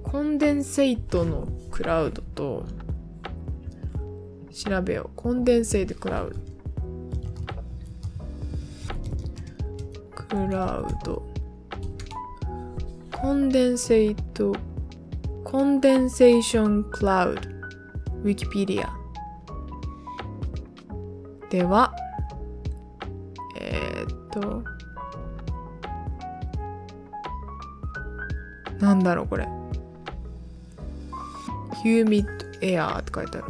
[0.04, 2.66] コンデンセイトのクラウドと
[4.52, 5.16] 調べよう。
[5.16, 6.48] コンデンセイトクラウド。
[10.28, 11.24] クラウド
[13.14, 14.54] コンデンセイト
[15.44, 18.97] コンデンセーションクラウドウィキペディア
[21.50, 21.94] では
[23.60, 24.64] えー、っと
[28.80, 29.48] なんだろうこれ。
[31.84, 32.26] Humid
[32.62, 33.48] air って書いてある。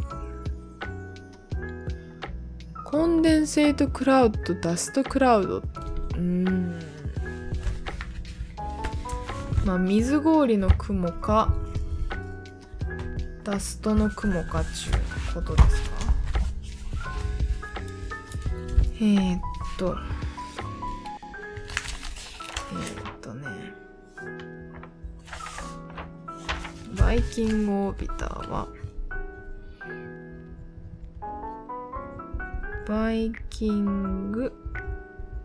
[2.84, 5.62] コンデンセートクラウドダストクラウド。
[6.16, 6.78] うん。
[9.66, 11.52] まあ水氷の雲か
[13.44, 14.94] ダストの雲かっちゅう
[15.34, 15.87] ことです
[19.00, 19.40] えー、っ
[19.78, 19.96] と
[22.72, 23.46] えー、っとね
[26.96, 28.68] バイキングオービターは
[32.88, 34.52] バイキング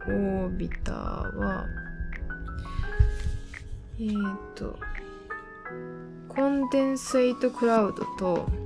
[0.08, 1.66] オービターは
[4.00, 4.80] えー、っと
[6.28, 8.63] コンデンセイトクラウドと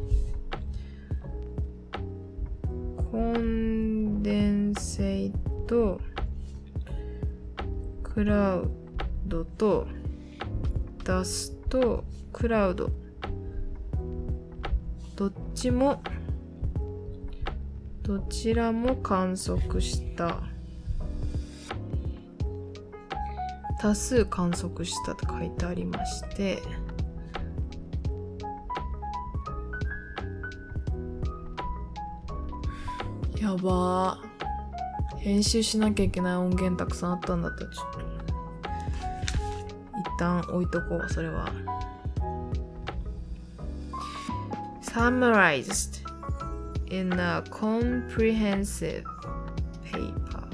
[8.27, 8.69] ラウ
[9.25, 9.87] ドと
[11.03, 12.91] ダストクラウド。
[15.15, 16.01] どっちも
[18.03, 20.41] どちらも観測した。
[23.79, 26.61] 多数観測したと書いてありまして。
[33.41, 34.19] やば
[35.19, 38.06] 編集しなきゃいけない音源たくさんあったんだったちょっと。
[40.17, 41.51] 旦置いとこうそれは。
[44.81, 46.01] Summarized
[46.89, 49.03] in a comprehensive
[49.83, 50.47] paper.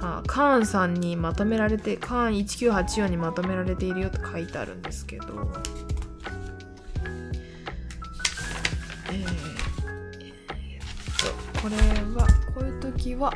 [0.00, 5.52] はあ、カーンさんにまとめられてカーン1984にまとめられているよって書いてあるんですけど。
[9.10, 10.82] えー、えっ
[11.52, 11.76] とこれ
[12.20, 13.32] はこういう時は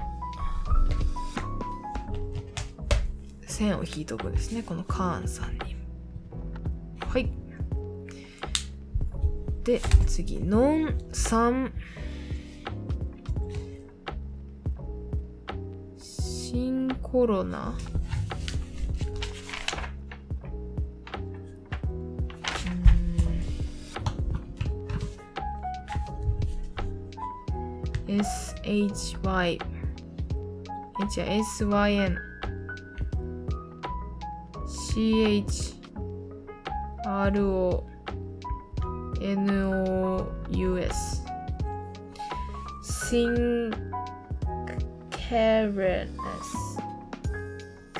[3.56, 4.62] 線を引いとくんですね。
[4.62, 5.76] このカーンさんに。
[7.00, 7.32] はい。
[9.64, 11.72] で次ノン3
[15.98, 17.74] 新コロナ。
[28.08, 28.20] うん。
[28.20, 29.58] SHY
[31.10, 32.35] じゃあ SYN
[34.96, 35.36] CHRONOUS
[42.82, 43.70] シン
[45.10, 46.10] ケレネ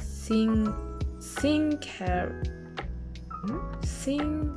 [0.01, 0.75] スシン
[1.21, 2.29] シンケレ
[3.85, 4.55] シン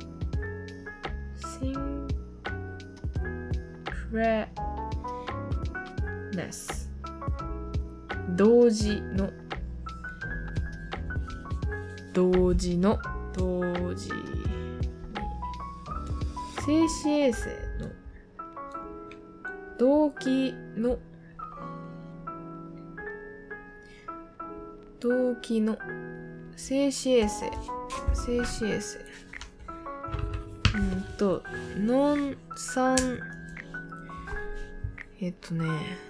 [1.36, 2.08] シン
[4.10, 4.48] クレ
[6.34, 6.90] ネス
[8.34, 9.30] 同時の
[12.20, 12.98] 同時の
[13.32, 14.20] 同時に
[16.66, 17.46] 静止衛星
[17.80, 17.88] の
[19.78, 20.98] 動機の
[25.00, 25.78] 動機の
[26.56, 27.46] 静止衛星
[28.12, 28.98] 静止衛星。
[30.74, 31.42] うんと
[31.78, 32.98] ノン酸
[35.22, 36.09] えっとね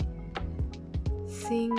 [1.51, 1.69] シン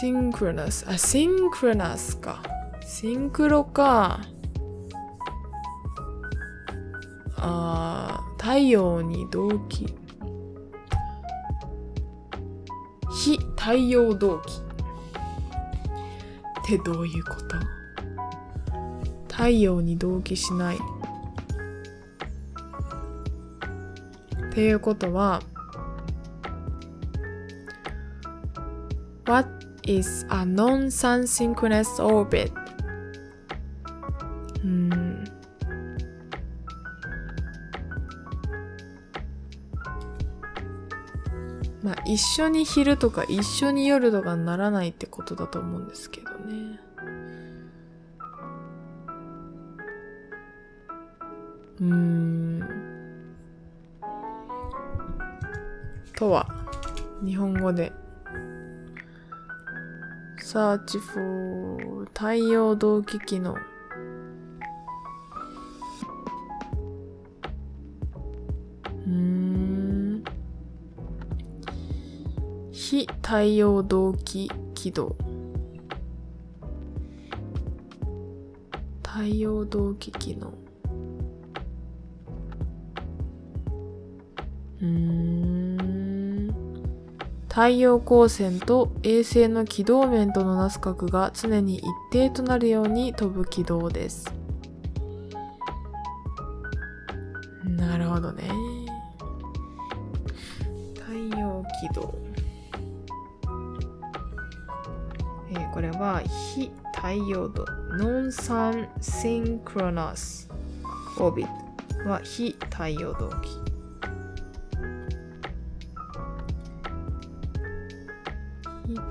[0.00, 0.84] シンクロナス。
[0.88, 2.42] あ、シンクロナスか。
[2.84, 4.20] シンクロか。
[7.36, 9.94] あー太陽に同期。
[13.12, 14.58] 非太陽同期。
[14.58, 14.60] っ
[16.66, 17.34] てどういうこ
[19.28, 19.32] と？
[19.32, 20.76] 太陽に同期しない。
[20.76, 20.80] っ
[24.52, 25.40] ていうことは、
[29.26, 29.48] What
[29.86, 32.52] is a non-sun synchronous orbit?
[34.62, 35.24] うん
[41.82, 46.80] まあ一緒に昼とか一緒に夜とかならないってことだと思うんですけどね。
[51.80, 52.44] うん。
[56.16, 56.46] とは
[57.24, 57.92] 日本語で
[60.54, 63.52] search for 太陽同期機能。
[69.04, 70.22] うん。
[72.72, 75.12] 非太陽同期軌道。
[79.02, 80.52] 太陽同期機能。
[84.80, 85.53] うん。
[87.54, 94.26] 太陽光線と衛星の軌道面とのなす角が常に一定となるように飛ぶ軌道です。
[97.64, 98.50] なるほどね。
[100.96, 102.12] 太陽軌道。
[105.52, 107.64] えーこれは非太陽度
[108.00, 110.50] Non-Sun Synchronous
[111.18, 111.46] Orbit
[112.04, 113.73] は非太陽同期。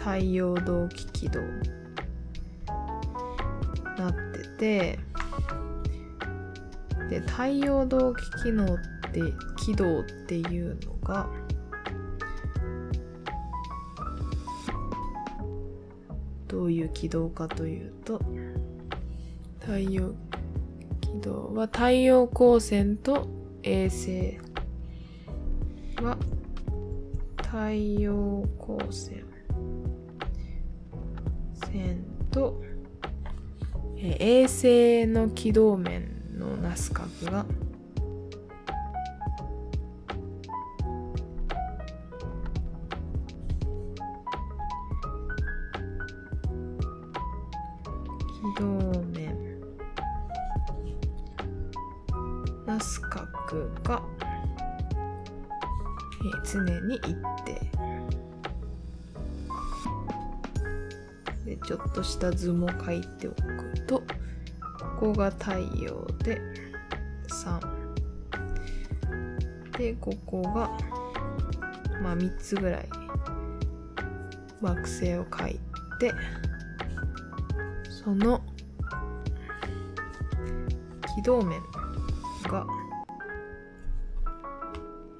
[0.03, 1.39] 太陽同期軌道。
[3.97, 4.99] なってて。
[7.09, 8.77] で太陽同期機能っ
[9.11, 9.21] て
[9.57, 11.29] 軌道っていうのが
[16.47, 18.19] どういう軌道かというと
[19.59, 20.13] 太陽
[21.01, 23.27] 軌道は太陽光線と
[23.63, 24.39] 衛星
[26.01, 26.17] は
[27.37, 29.32] 太陽光線。
[34.25, 36.09] 衛星の軌道面
[36.39, 37.45] のなす角が。
[48.31, 48.65] 軌道
[49.11, 49.35] 面。
[52.65, 53.27] なす角
[53.83, 54.01] が、
[56.21, 57.13] えー常に一
[57.43, 57.59] 定。
[61.45, 63.42] でちょっとした図も書いておく。
[65.03, 66.39] こが太陽で
[67.27, 67.59] 3
[69.77, 70.69] でここが
[72.01, 72.89] まあ3つぐらい。
[74.63, 75.59] 惑星を書い
[75.99, 76.13] て
[78.03, 78.41] その
[81.15, 81.61] 軌道面
[82.43, 82.65] が、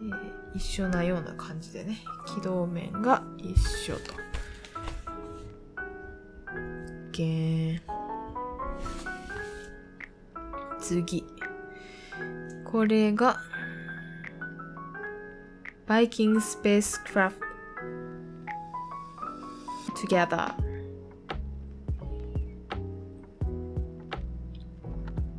[0.02, 4.14] えー一緒なような感じでね軌道面が一緒と。
[7.12, 7.82] け
[10.84, 11.26] 次。
[12.66, 13.40] これが
[15.88, 17.46] バイキングスペースクラフト
[20.06, 20.54] together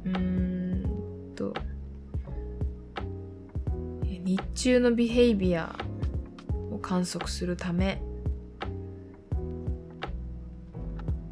[0.07, 1.53] うんと。
[4.07, 5.77] 日中のビヘイビア
[6.73, 8.01] を観測するため。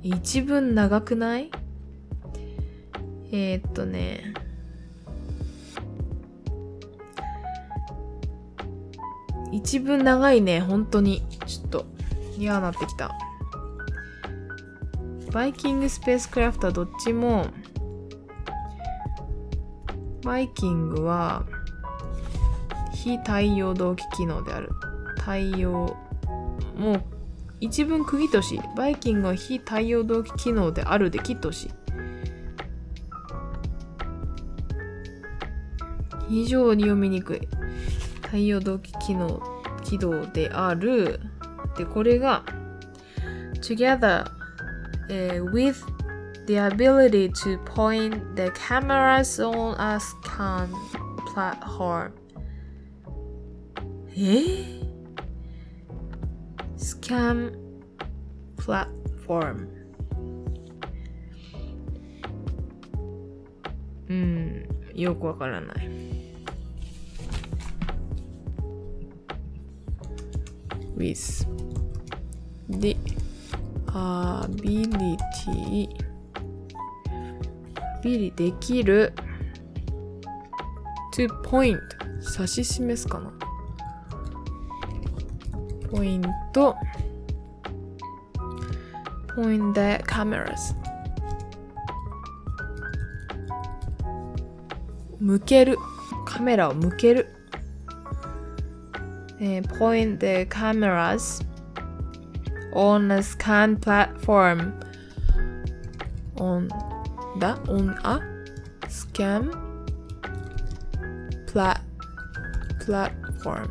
[0.02, 1.50] 一文長くない？
[3.32, 4.34] えー、っとね
[9.50, 11.86] 一文長いね本当にちょっと
[12.38, 13.10] 嫌なってきた
[15.32, 17.46] Viking spacecraft はどっちも
[20.22, 21.44] バイキングは
[22.94, 24.70] 非太陽同期軌道である
[25.18, 25.96] 太陽
[26.76, 27.02] もう
[27.60, 28.60] 一文区切ってほしい。
[28.76, 31.70] バイキングは非太陽同期軌道であるで切ってほしい。
[36.32, 37.40] 非常に読みにくい。
[38.22, 39.42] 太陽同期機能、
[39.84, 41.20] 軌道である。
[41.76, 42.42] で、これが、
[43.60, 44.24] together、
[45.10, 45.76] eh, with
[46.46, 50.70] the ability to point the cameras on a scan
[51.34, 52.12] platform.
[54.16, 54.82] えー
[56.78, 57.52] Scam
[58.56, 59.68] platform
[64.08, 66.11] うんよくわからない
[70.96, 71.46] with
[72.68, 72.96] the
[73.88, 75.08] ability
[78.00, 79.12] ability できる
[81.14, 81.78] to point
[82.36, 83.32] 指し示すかな
[85.90, 86.22] ポイン
[86.52, 86.74] ト
[89.36, 90.74] point the cameras
[95.20, 95.78] 向ける
[96.24, 97.31] カメラを向ける、
[99.78, 101.42] point the cameras
[102.72, 104.72] on a scan platform
[106.36, 106.68] on
[107.38, 108.20] the on a
[108.88, 109.50] scan
[111.46, 111.80] plat
[112.80, 113.68] platform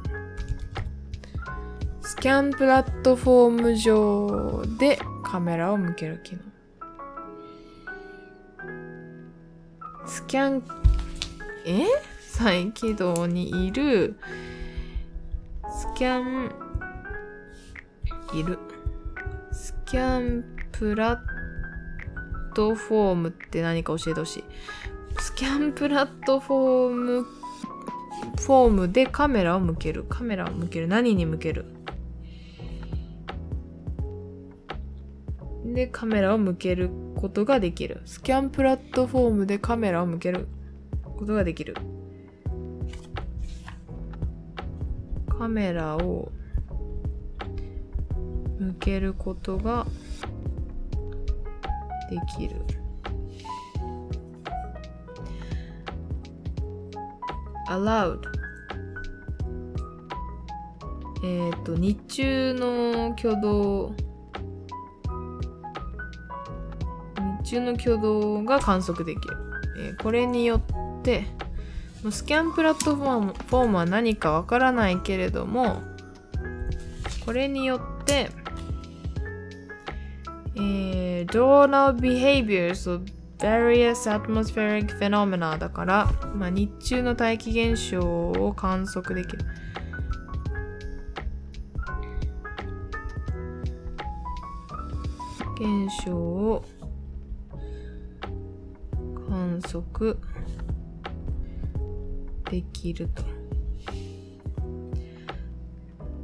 [2.02, 6.42] スキャンプラットフォーム上でカメラを向ける機能。
[10.06, 10.64] スキャン、
[11.66, 11.86] え
[12.20, 14.18] 再起動にいる、
[16.02, 16.52] キャン、
[18.34, 18.58] いる。
[19.52, 21.20] スキャンプラッ
[22.56, 24.44] トフォームって何か教えてほしい。
[25.20, 30.04] スキャンプラットフォーム、フォームでカメラを向ける。
[30.06, 30.88] カメラを向ける。
[30.88, 31.66] 何に向ける？
[35.64, 38.02] で、カメラを向けることができる。
[38.06, 40.48] スキャンプラットフォームでカメラを向ける
[41.04, 41.76] ことができる。
[45.42, 46.32] カメラを
[48.60, 49.88] 向けることが
[52.12, 52.58] できる。
[57.70, 58.20] allowed
[61.24, 63.96] えっ、と日中の挙動
[67.44, 69.38] 日中の挙動が観測できる、
[69.88, 71.26] えーこれによって
[72.10, 75.82] スキャンプラットフォームフォームは何かわからないけれども
[77.26, 78.30] これによって
[80.56, 83.06] えー、Donal behaviors of
[83.38, 89.46] various atmospheric phenomena だから、まあ、日中の大気現象を観測できる。
[95.62, 96.66] 現象を
[99.30, 100.18] 観測
[102.52, 103.24] できると。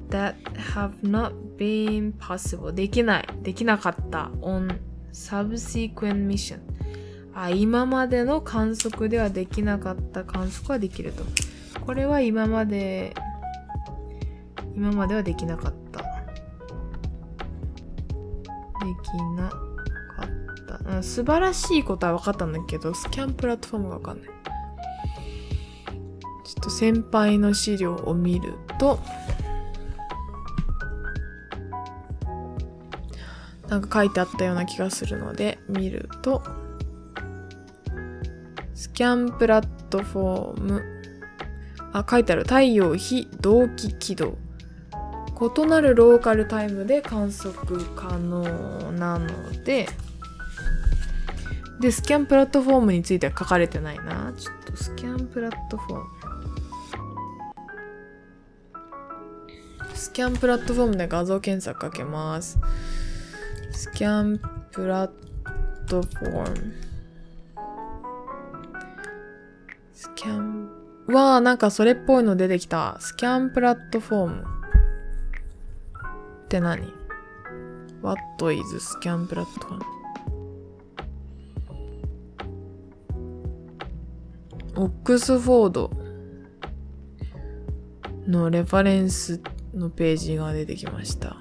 [0.09, 0.36] that
[0.73, 2.73] have not been possible.
[2.73, 3.28] できない。
[3.41, 4.32] できなかった。
[4.41, 4.78] On
[5.13, 6.59] subsequent mission.
[7.34, 11.23] あ今までの観測ではできなかった観測はできると。
[11.86, 13.13] これは今まで
[14.75, 15.99] 今まではできなかった。
[15.99, 16.05] で
[19.03, 20.91] きなかった。
[20.95, 24.36] うん素晴らしいことは分かったんだけどスキャンプラットフォームが分かんない。
[26.58, 28.99] っと先輩の資料を見ると
[33.68, 36.41] なんか書いてあったような気がするので見ると
[38.74, 40.84] スキャンプラットフォーム。
[41.93, 42.43] あ書いてある。
[42.43, 44.38] 太陽非同期軌道。
[45.39, 49.28] 異なるローカルタイムで観測可能なの
[49.64, 49.88] で
[51.80, 54.34] でスキャンプラットフォームについては書かれてないな。
[54.36, 56.05] ちょっとスキャンプラットフォーム。
[59.97, 62.59] スキャンプラットフォームで画像検索かけます
[63.71, 64.39] スキャン
[64.71, 65.11] プラッ
[65.87, 66.73] トフォーム。
[69.93, 70.69] スキャン、
[71.07, 72.97] わあ、なんかそれっぽいの出てきた。
[72.99, 74.43] スキャンプラットフォーム。
[76.45, 76.93] って何
[78.01, 78.21] ?What
[78.51, 79.79] is スキャンプラットフォー
[84.75, 84.83] ム？
[84.83, 85.89] オックスフォード
[88.27, 89.41] のレファレンス
[89.78, 91.38] のページが出てきました。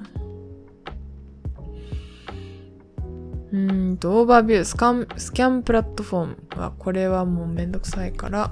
[3.53, 6.27] うんと、オーバービュー、スカン、スキャンプラットフォー
[6.57, 8.51] ムは、これはもうめんどくさいから、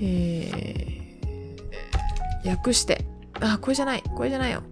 [0.00, 3.06] えー、訳して、
[3.40, 4.62] あ、これじゃない、これじゃないよ。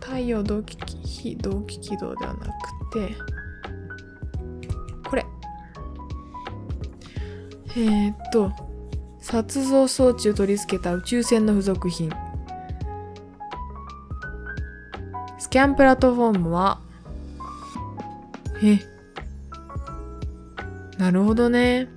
[0.00, 2.48] 太陽同期、非同期軌道ではなく
[2.92, 3.14] て、
[5.08, 5.26] これ。
[7.70, 8.52] えー、っと、
[9.20, 12.10] 撮像装置を取り付けた宇宙船の付属品。
[15.48, 16.78] スキャンプラットフォームは、
[18.62, 18.80] え？
[20.98, 21.88] なるほどね。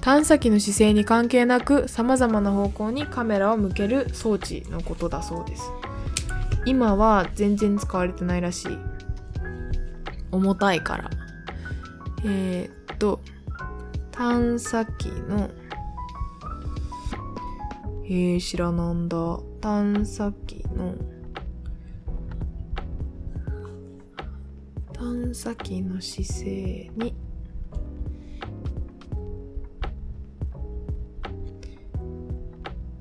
[0.00, 5.70] 探査機の姿勢に関係なく様々な方向にカメラを向ける装置のことだそうです。
[6.64, 8.78] 今は全然使われてないらしい。
[10.32, 11.10] 重たいから。
[12.24, 13.20] えー、っと、
[14.10, 15.48] 探査機の、
[18.06, 19.38] えー、知らなんだ。
[19.60, 20.96] 探査機の、
[25.36, 27.14] 探査機の姿勢に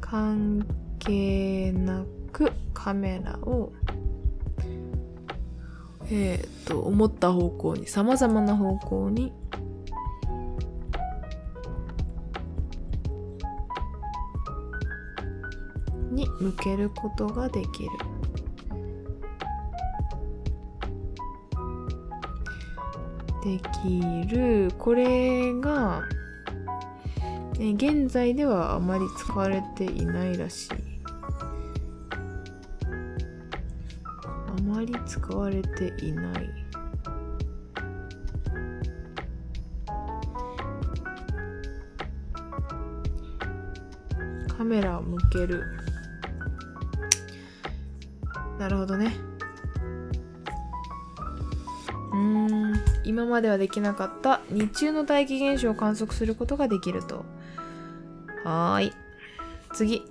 [0.01, 0.67] 関
[0.99, 3.71] 係なくカメラを
[6.11, 9.31] えっ、と思った方向にさまざまな方向に
[16.11, 18.14] に向けることができる。
[23.45, 26.01] できるこれが、
[27.59, 30.69] ね、現在ではあまり使われていないらしい。
[34.23, 36.49] あままり使われていない。
[44.57, 45.63] カメラを向ける。
[48.57, 49.34] なるほどね。
[53.05, 57.25] 今まではできなかった日中の大気現象を観測することができると。
[58.43, 58.91] はーい。
[59.73, 60.03] 次。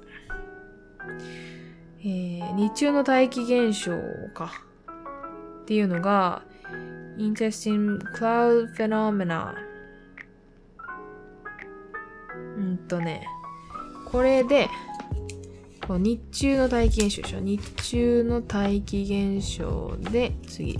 [2.01, 3.92] えー、日中の大気現象
[4.34, 4.53] か。
[5.62, 6.42] っていうのが
[7.16, 9.55] Interesting Cloud Phenomena
[12.57, 13.26] うんとね。
[14.07, 14.68] これで
[15.88, 17.40] 日中の大気現象でしょ。
[17.40, 20.78] 日中の大気現象で次。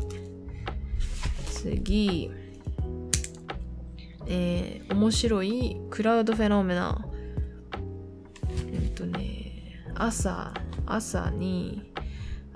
[1.65, 2.31] 次
[4.27, 7.07] えー、面白いクラウドフェノメナ。
[8.51, 10.53] うんとね朝
[10.85, 11.91] 朝に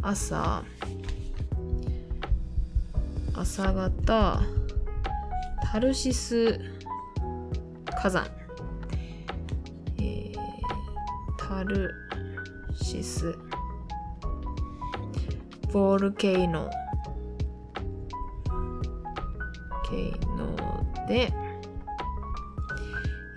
[0.02, 0.62] 朝
[3.32, 4.42] 朝方
[5.62, 6.60] タルシス
[8.02, 8.26] 火山、
[9.98, 10.34] えー、
[11.38, 11.94] タル
[12.74, 13.34] シス。
[15.72, 16.70] ボルケイノ。
[19.90, 21.32] ケイノで、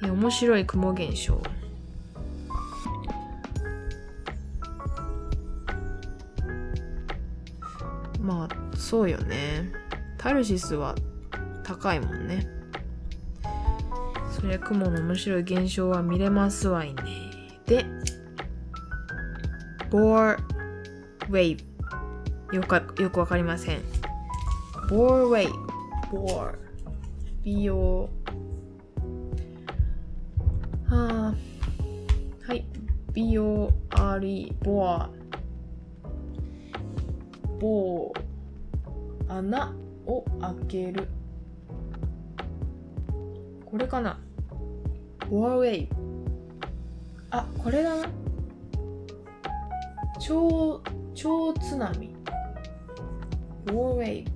[0.02, 1.42] 面白い雲現象。
[8.22, 9.72] まあそうよね。
[10.18, 10.96] タルシスは
[11.64, 12.48] 高いもんね。
[14.32, 17.04] そりゃ雲の面白い現象は見れますわいね。
[17.66, 17.86] で
[19.90, 20.38] ボー
[21.30, 21.58] ウェイ
[22.50, 23.82] ブよかよくわかりません。
[24.90, 25.71] ボーウェイブ
[26.12, 28.10] ボー。
[30.90, 31.34] は
[32.46, 32.66] はい
[33.14, 35.10] B-O-R-E ボア。
[37.62, 38.22] ボー。
[39.30, 39.74] 穴
[40.06, 41.08] を開ける。
[43.66, 44.20] これかな？
[45.30, 45.90] ボアウェイ。
[47.30, 48.10] あこれだな。
[50.20, 50.82] 超
[51.16, 52.14] 超津波。
[53.68, 53.94] ボ
[54.26, 54.31] ア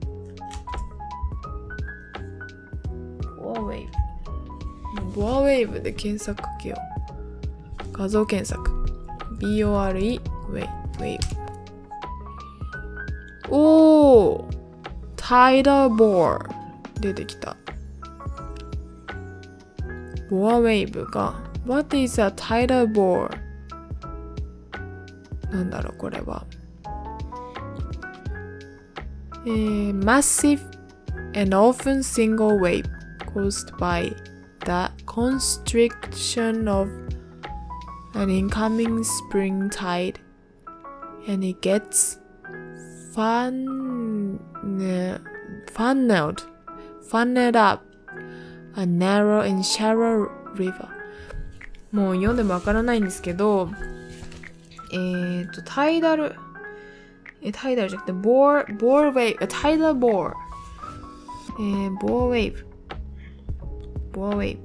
[5.16, 6.78] ボアウェイブで検索かけよ
[7.90, 8.86] う画像検索
[9.40, 11.20] B-O-R-E ウェイウェイ
[13.50, 14.56] おー
[15.16, 16.66] タイダーボー
[17.00, 17.56] 出てきた。
[20.30, 21.34] ボアウェイブが
[21.66, 23.30] What is a tidal bore?
[25.52, 26.46] なんだろうこれは。
[29.46, 30.60] えー、massive
[31.40, 32.86] and often single wave
[33.34, 34.16] caused by
[34.66, 36.89] the constriction of
[38.15, 40.21] an incoming spring tide
[41.27, 42.19] and it gets
[43.15, 44.39] fun
[45.73, 46.47] funneled
[47.09, 47.85] funneled up
[48.77, 50.89] a narrow and shallow river
[51.93, 53.69] もう読んでもわからないんですけど
[54.93, 56.35] えっ、ー、とタイダル
[57.43, 60.33] えタイダルじゃなくてボーボーウェイブタイダルボー
[61.59, 62.67] えー、ボーウェイブ
[64.13, 64.64] ボーウェイブ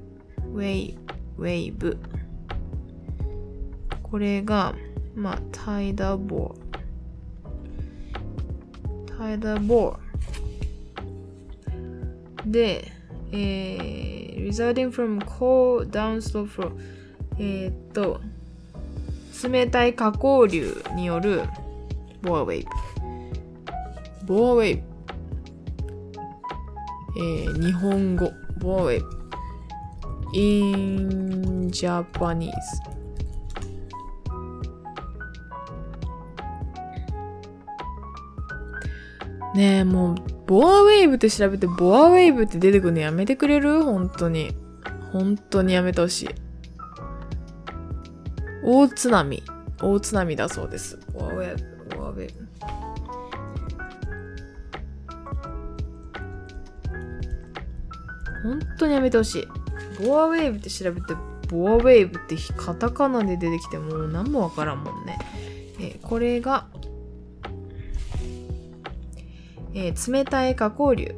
[0.53, 0.97] ウェイ
[1.37, 1.97] ウェイブ
[4.03, 4.75] これが
[5.15, 6.71] まあタイダーボー
[9.39, 9.97] tidal bore
[12.45, 12.91] で、
[13.31, 16.71] えー、resulting from cold downslope flow
[17.37, 18.19] えー、っと
[19.47, 21.43] 冷たい下降流による
[22.21, 22.65] ボアウェイ
[24.25, 24.91] ブボアウェイブ
[27.13, 28.31] えー、日本語。
[28.59, 29.20] ボアウェイブ
[30.33, 32.51] in Japanese
[39.53, 40.15] ねえ、もう、
[40.47, 43.83] ボアウェーブって調べて、ボアウェーブって出てくるのやめてくれる？
[43.83, 44.55] 本当に。
[45.11, 46.29] 本当にやめてほしい。
[48.63, 49.43] 大津波。
[49.81, 50.97] 大津波だそうです。
[51.13, 52.47] ボアウェーブ、ボアウェーブ。
[58.43, 59.47] 本当にやめてほしい。
[59.99, 61.13] ボアウェーブって調べて、
[61.49, 65.19] ボアウェーブってカタカナで出てきてもう何もわからんもんね。
[65.79, 66.67] えー、これが
[69.73, 71.15] えー、冷たい下降流。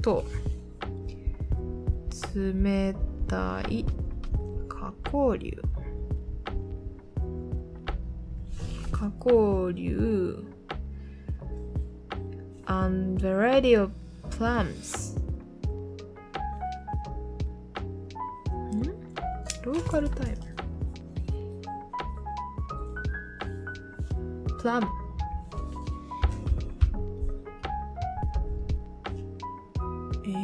[0.00, 0.24] と
[2.34, 2.94] 冷
[3.28, 3.84] たい
[4.68, 5.62] 下降流。
[8.92, 10.44] 下降流。
[12.66, 13.92] And variety of
[14.30, 15.23] plums
[19.64, 20.36] ローカルタイム。
[24.58, 24.86] プラム
[30.24, 30.42] えー、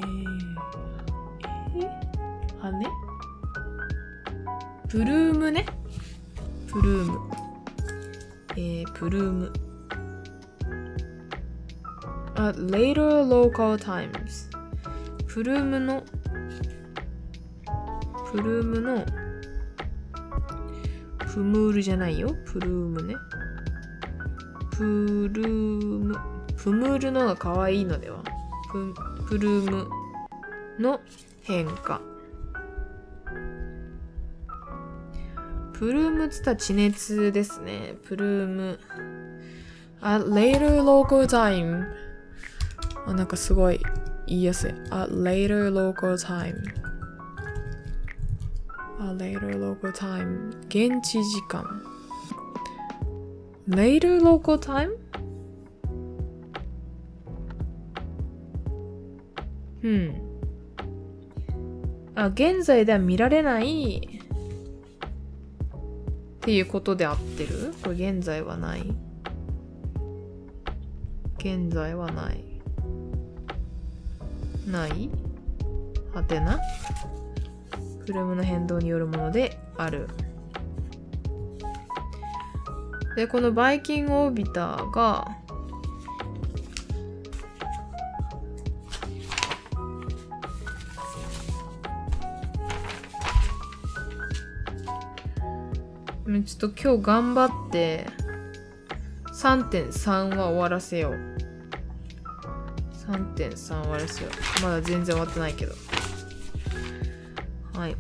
[1.77, 2.87] えー、羽？
[4.89, 5.67] プルームね。
[6.67, 7.21] プルーム。
[8.57, 9.53] えー、プルーム。
[12.37, 14.49] at later local times
[15.27, 16.03] プルームの
[18.33, 19.05] プルームの
[21.33, 22.35] プムールじゃないよ。
[22.45, 23.15] プルームね。
[24.73, 26.19] プルーム。
[26.57, 28.23] プムールのが可愛いのでは。
[28.73, 28.95] プ
[29.29, 29.89] プルーム
[30.79, 31.01] の
[31.43, 32.01] 変化。
[35.73, 37.95] プルームつったら地熱ですね。
[38.07, 38.79] プルーム。
[40.03, 41.85] at later local time
[43.07, 43.81] あなんかすごい
[44.27, 44.73] 言いやすい。
[44.91, 46.80] at later local time
[49.01, 51.83] a later local time 現地時間。
[53.67, 54.91] later local time?
[59.83, 60.15] うん。
[62.15, 64.07] あ現在では見られない。
[64.07, 64.11] っ
[66.43, 67.73] ていうことで合ってる？
[67.83, 68.83] これ現在はない。
[71.39, 72.45] 現在はない。
[74.67, 75.09] ない？
[76.13, 76.61] はてな？
[78.11, 80.09] フルムの変動によるものである
[83.15, 85.29] でこのバイキングオービターが
[96.27, 98.07] ちょっと今日頑張って
[99.33, 101.15] 3.3は終わらせよう。
[103.11, 104.31] 3.3終わらせよ
[104.61, 104.63] う。
[104.63, 105.90] まだ全然終わってないけど。
[107.81, 107.97] はい。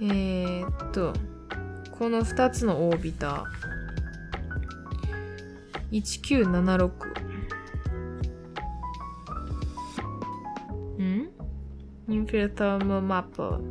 [0.00, 1.12] えー、っと、
[1.96, 6.02] この2つのオービター。
[6.02, 6.90] 1976。
[10.98, 11.30] ん？
[12.08, 13.62] インフィルタームマップ。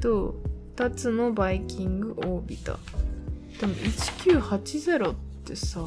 [0.00, 0.36] と、
[0.76, 3.60] 2つのバイキングオービター。
[3.60, 5.80] でも1980ってさ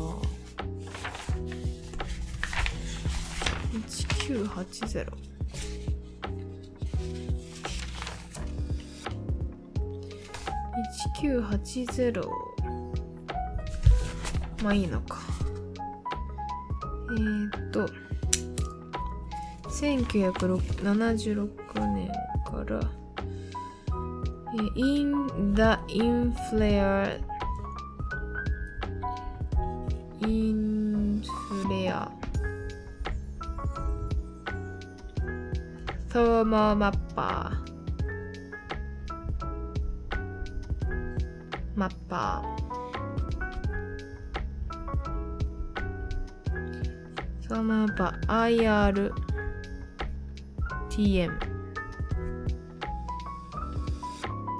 [4.30, 5.08] 1980
[11.14, 12.24] 1980
[14.64, 15.20] まあいいのか。
[17.12, 17.90] えー、っと
[19.70, 21.50] 1976
[21.94, 22.12] 年
[22.46, 22.80] から
[24.76, 27.22] In the inflared
[30.22, 30.50] イ
[36.12, 37.70] ソーモマッパー
[41.76, 42.60] マッパー
[47.48, 49.12] ソーモマッパー
[50.98, 51.30] IRTM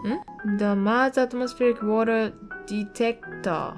[0.08, 2.32] ん The Mars Atmospheric Water
[2.68, 3.74] Detector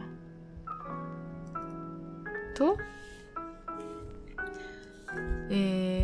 [2.53, 2.77] と、
[5.49, 6.00] えー、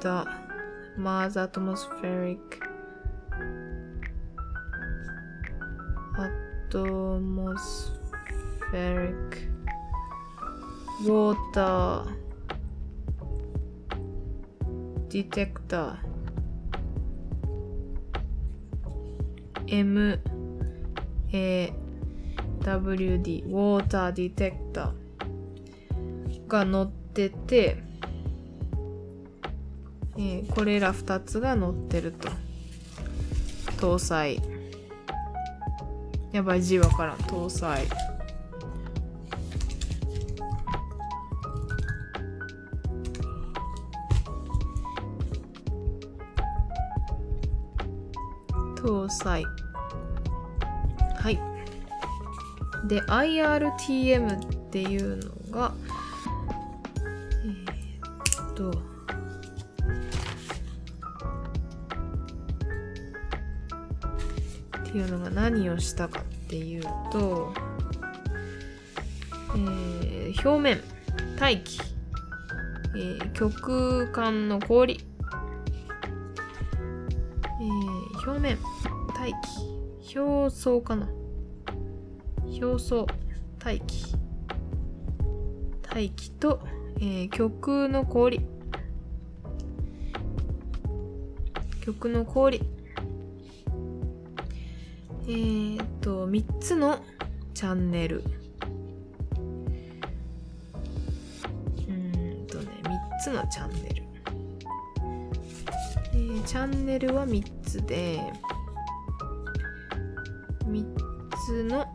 [0.00, 0.24] The
[0.96, 2.64] Mars Atmospheric
[6.72, 9.48] Atmospheric
[11.04, 12.04] Water
[15.08, 15.98] Detector
[19.68, 20.18] M
[21.34, 21.72] A
[22.62, 24.94] W D Water Detector
[26.48, 27.89] が載ってて、
[30.16, 32.28] えー、これら2つが載ってると。
[33.78, 34.40] 搭載。
[36.32, 37.16] やばい字わからん。
[37.18, 37.86] 搭載。
[48.76, 49.44] 搭載。
[51.18, 51.38] はい。
[52.86, 55.18] で、IRTM っていう
[55.50, 55.74] のが、
[65.10, 66.82] のが何をしたかっていう
[67.12, 67.52] と、
[69.54, 70.80] えー、表面
[71.38, 71.80] 大気、
[72.96, 75.00] えー、極間の氷、
[77.60, 78.58] えー、表面
[79.14, 79.32] 大
[80.06, 81.08] 気表層かな
[82.62, 83.06] 表層
[83.58, 84.14] 大気
[85.82, 86.60] 大気と
[87.02, 88.42] えー、曲の氷
[91.80, 92.60] 曲の氷。
[95.30, 96.98] えー、っと3つの
[97.54, 98.24] チャンネル。
[101.88, 104.02] うんとね3つのチャンネル。
[106.14, 108.18] えーチャンネルは3つで
[110.66, 110.84] 3
[111.46, 111.86] つの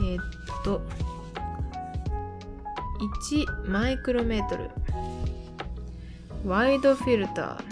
[0.00, 0.24] えーっ
[0.64, 0.82] と
[3.24, 4.70] 1マイクロメートル。
[6.44, 7.67] ワイドフィルター。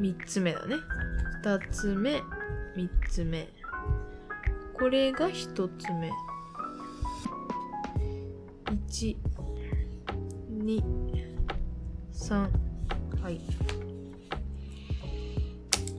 [0.00, 0.76] 3つ目だね
[1.44, 2.16] 2つ目
[2.76, 3.48] 3つ目
[4.78, 6.10] これが1つ目
[8.88, 9.16] 1
[10.64, 10.82] 2
[12.12, 12.48] 3
[13.22, 13.40] はい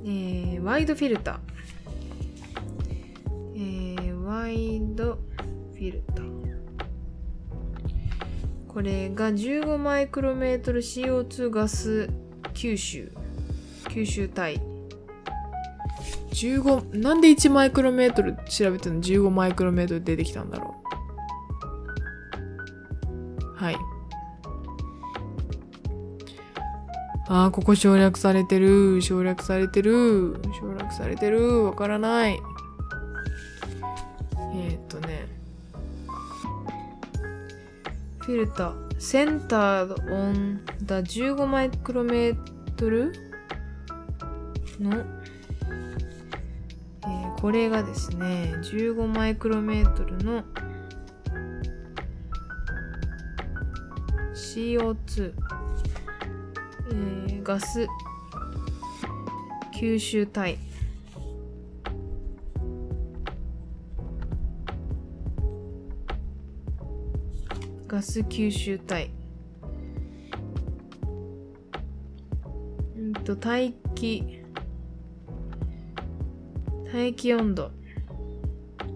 [0.03, 1.39] えー、ワイドフィルター。
[3.55, 5.19] えー、ワイド
[5.73, 6.41] フィルター。
[8.67, 12.09] これが15マイクロメートル CO2 ガス
[12.53, 13.11] 吸収。
[13.91, 14.61] 吸収体。
[16.31, 20.81] 15、なんで1マイクロメートル調べてるの？15マイクロメートル出てきたんだろう。
[23.55, 23.77] はい。
[27.27, 29.01] ああ、ここ省略されてる。
[29.01, 30.39] 省略されてる。
[30.59, 31.65] 省略されてる。
[31.65, 32.39] わからない。
[34.55, 35.27] えー、っとね。
[38.19, 38.99] フィルター。
[38.99, 42.37] センター on the 15マイクロメー
[42.75, 43.30] トル？
[44.81, 50.43] の、えー、これがですね、15マイクロメートルの
[54.33, 55.33] CO2
[56.91, 57.87] えー、ガス
[59.73, 60.57] 吸収体
[67.87, 69.09] ガス吸収体
[72.97, 74.40] うんと大気
[76.91, 77.71] 大気温度、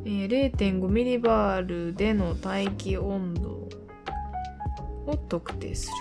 [0.03, 3.69] えー、0.5ミリバールでの大気温度
[5.07, 5.93] を特定する。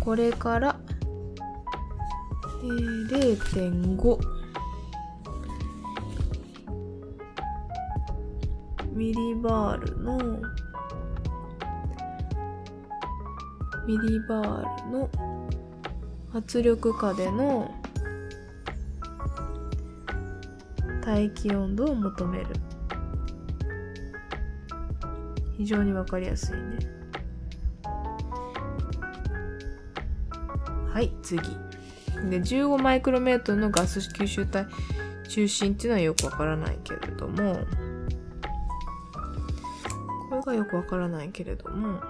[0.00, 0.78] これから、
[2.62, 4.18] えー、0.5
[8.92, 10.18] ミリバールの
[13.86, 15.10] ミリバールの
[16.34, 17.74] 圧力下での
[21.06, 22.46] 大気温度を求める。
[25.56, 26.78] 非常にわかりやすいね。
[30.92, 31.40] はい次。
[32.28, 34.66] で15マイクロメートルのガス吸収体
[35.28, 37.60] 中心っていうのはよくわからないけれども。
[40.28, 42.00] これがよくわからないけれども。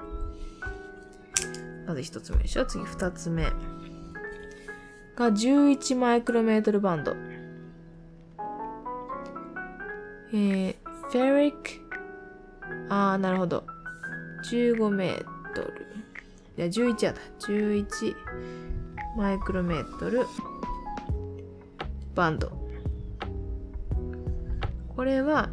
[1.86, 2.64] まず1つ目でしょ。
[2.64, 3.44] 次2つ目。
[5.16, 7.14] が11マイクロメートルバンド。
[10.32, 10.74] えー、
[11.10, 11.58] フェリック。
[12.88, 13.64] あーなるほど。
[14.50, 15.24] 15メー
[15.54, 15.86] トル。
[16.58, 18.14] いや11やだ11
[19.16, 20.26] マイクロメートル。
[22.14, 22.50] バンド。
[24.96, 25.50] これは、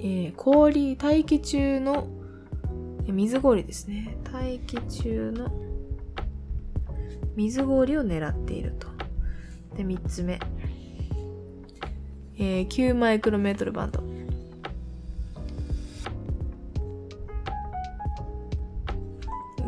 [0.00, 2.06] えー、氷大気中の
[3.06, 4.16] 水氷ですね。
[4.32, 5.50] 大気中の
[7.36, 8.88] 水氷を狙っていると。
[9.76, 10.38] で3つ目、
[12.36, 14.02] えー、9マイクロメートルバンド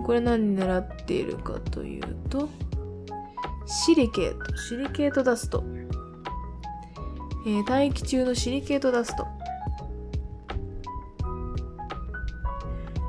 [0.05, 2.49] これ何狙っているかというと、
[3.67, 5.65] シリケート、シリケートダスト。
[7.45, 9.27] えー、大気中のシリケートダスト。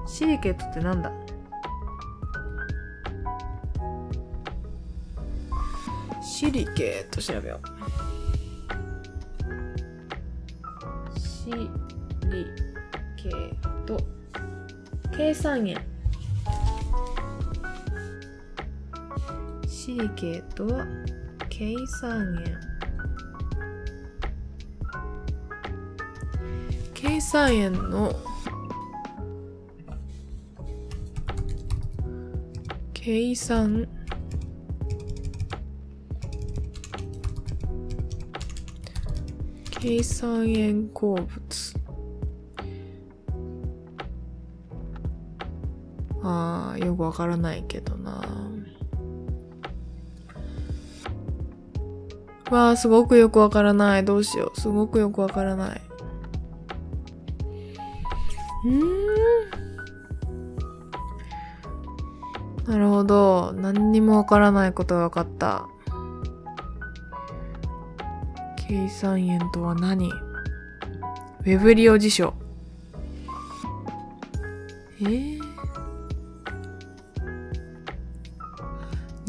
[0.07, 1.11] シリケートってなんだ？
[6.23, 8.06] シリケート調べよう。
[15.17, 15.83] 計算円。
[19.67, 20.85] シリケートは
[21.49, 22.59] 計算円
[26.93, 28.13] 計算円の
[32.93, 33.87] 計算
[39.71, 41.66] 計算円鉱物。
[46.97, 48.21] くわからないけどな。
[52.49, 54.05] わあ、すごくよくわからない。
[54.05, 54.59] どうしよう。
[54.59, 55.81] すごくよくわからない。
[58.65, 59.07] うーん。
[62.65, 63.53] なるほど。
[63.53, 65.67] 何にもわからないことがわかった。
[68.67, 70.09] 計算円とは何？
[70.09, 72.33] ウェブ利用辞書。
[74.99, 75.36] えー、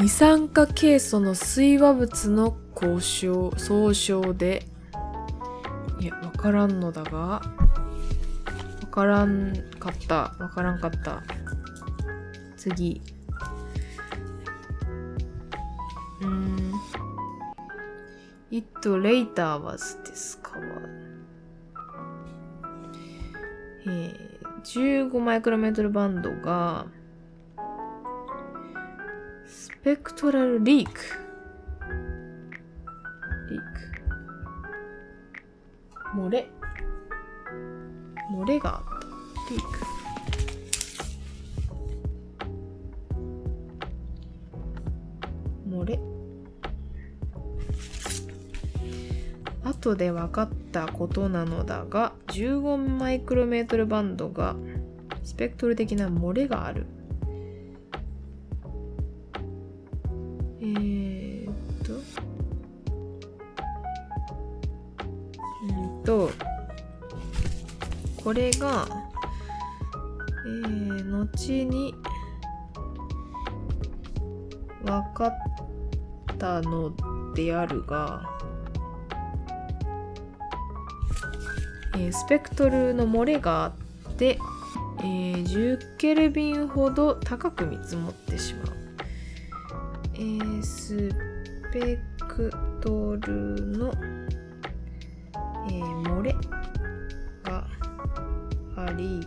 [0.00, 4.64] 二酸化ケイ素の水和物の交渉、総称で、
[5.98, 7.42] いや、わからんのだが、わ
[8.92, 10.36] からんかった。
[10.38, 11.24] わからんかった。
[12.56, 13.02] 次。
[16.22, 16.72] うん。
[18.52, 20.88] It later was discovered.
[23.84, 26.86] えー、15マイクロメートルバンドが、
[29.88, 31.00] ペクトラルリーク。
[33.48, 33.64] リーク。
[36.14, 36.46] 漏れ。
[38.30, 39.54] 漏れがあった。
[39.54, 39.78] リーク。
[45.70, 45.98] 漏れ。
[49.64, 54.54] 後で分かったことなのだが、15マイクロメートルバンドが
[55.24, 56.97] スペクトル的な漏れがある。
[68.38, 68.86] れが、
[70.46, 71.94] えー、後に
[74.84, 76.92] 分かったの
[77.34, 78.22] であるが、
[81.94, 84.38] えースペクトルの漏れがあって、
[85.00, 88.66] えー10ケルビンほど高く見積もってしまう。
[90.14, 91.08] えース
[91.72, 91.98] ペ
[92.28, 93.92] クトルの、
[95.68, 96.34] えー漏れ
[98.98, 99.26] り、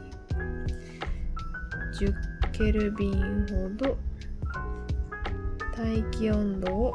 [2.00, 2.14] 10
[2.52, 3.98] ケルビンほど
[5.76, 6.94] 大気温度を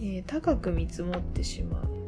[0.00, 2.02] えー高く見積もってしまう。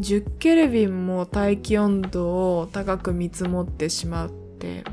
[0.00, 4.84] 10ケルビンも大気温度を高く見積もってしまうって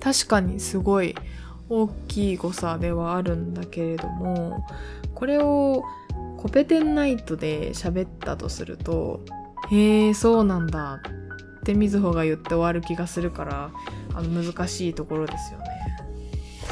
[0.00, 1.14] 確かにすごい
[1.74, 4.62] 大きい誤差ではあるんだけれども
[5.14, 5.82] これを
[6.36, 9.24] コペテンナイトで喋ったとすると
[9.70, 11.00] へえそうなんだ
[11.60, 13.70] ってみずほが言って終わる気がするから
[14.14, 15.66] あの難しいところですよね。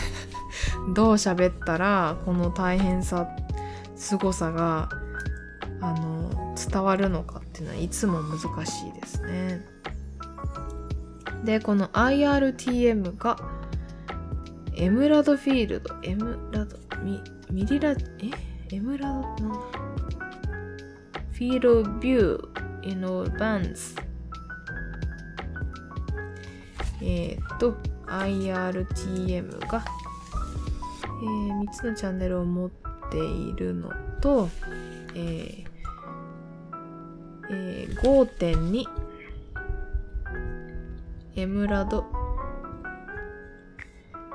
[0.95, 3.29] どう喋ったらこの大変さ
[3.97, 4.91] 凄さが
[5.81, 9.65] あの伝わるのかっていうのはいつも難しいですね。
[11.45, 13.39] でこの IRTM が
[14.81, 15.95] エムラドフィールド。
[16.03, 17.97] エムラドミミリラえ？
[18.75, 19.53] エムラドなん？
[19.53, 19.59] だ
[21.33, 23.95] フィールドビュー in all bands
[27.03, 27.77] えっ、と
[28.07, 29.85] IRTM が、
[31.05, 32.71] えー3つのチャンネルを持っ
[33.11, 33.91] ているの
[34.23, 34.49] と、
[35.15, 35.65] えー
[37.51, 38.85] えー5.2
[41.37, 42.20] エムラド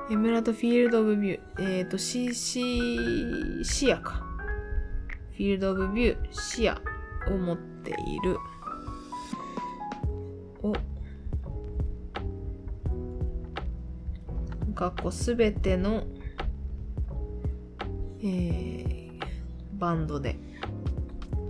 [0.08, 4.24] エムラドフィールドオブビューえっ、と CC 視野か。
[5.32, 6.74] フィールドオブビュー視野
[7.34, 8.38] を持っている。
[10.62, 10.72] を
[14.74, 16.04] かっこすべての、
[18.22, 18.96] えー
[19.78, 20.36] バンドで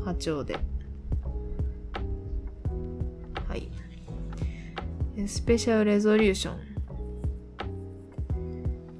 [0.04, 0.58] 波長で。
[3.48, 3.68] はい。
[5.28, 6.58] スペシャルレゾリューション、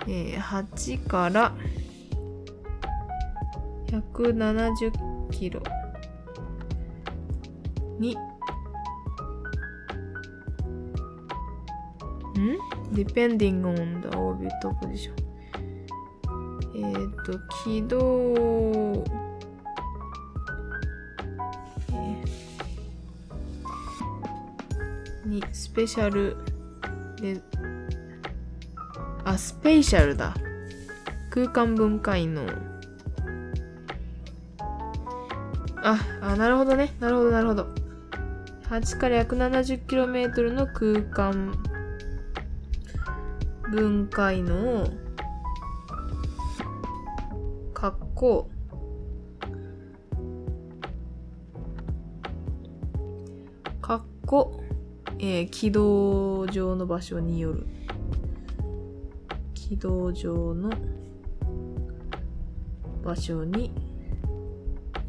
[0.09, 1.53] えー8から
[3.87, 5.63] 170キロ
[7.99, 8.19] にん
[12.93, 14.51] depending on the orbit
[14.81, 15.13] position
[16.75, 17.99] えっ、と軌道
[21.91, 26.37] えーにスペシャル
[27.21, 27.41] で
[29.27, 30.35] あスペーシャルだ。
[31.31, 32.47] 空間分解能
[35.83, 36.95] ああなるほどね。
[37.01, 37.67] なるほどなるほど。
[38.71, 41.53] 8から 170km の空間
[43.73, 44.87] 分解の。
[47.75, 48.49] 括弧
[53.83, 54.61] 括弧、
[55.19, 57.67] えー、軌道上の場所による。
[59.69, 60.71] 軌道上の
[63.03, 63.73] 場所に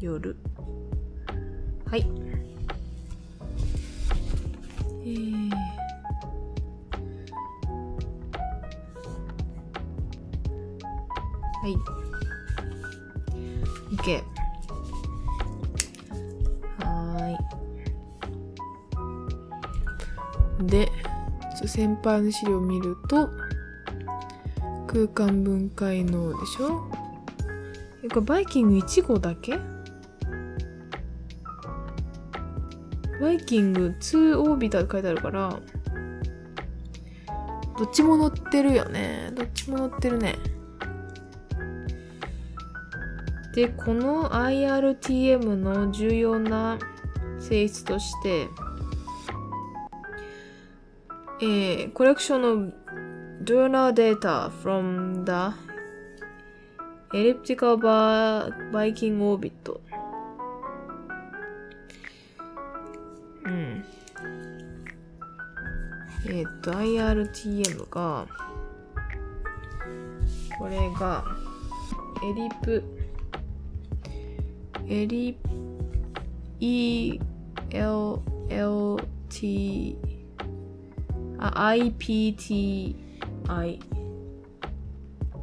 [0.00, 0.36] よる
[1.86, 2.04] はい
[5.02, 5.50] えー
[11.60, 11.76] はい。
[13.96, 14.22] OK。
[16.78, 20.66] はーい。
[20.66, 20.90] で、
[21.66, 23.28] 先輩の資料を見ると、
[24.88, 26.90] 空間分解能でしょ？
[28.02, 29.58] え、これバイキング1号だけ？
[33.20, 35.60] バイキング2オービタって書いてあるから、
[37.78, 39.30] どっちも乗ってるよね。
[39.34, 40.36] どっちも乗ってるね。
[43.54, 46.78] で、この IRTM の重要な
[47.38, 48.48] 性質として、
[51.40, 52.72] えー、collection of
[53.48, 55.54] donor data from the
[57.14, 57.78] elliptical
[58.70, 59.80] Viking orbit
[63.46, 63.84] うん。
[66.26, 68.26] えっ、ー、と、IRTM が、
[70.58, 71.24] これが、
[72.22, 72.84] エリプ、
[74.86, 75.38] エリ、
[76.60, 77.18] E、
[77.70, 78.20] L、
[78.50, 78.96] L、
[79.30, 79.96] T、
[81.38, 83.07] あ、IPT、
[83.46, 83.78] I、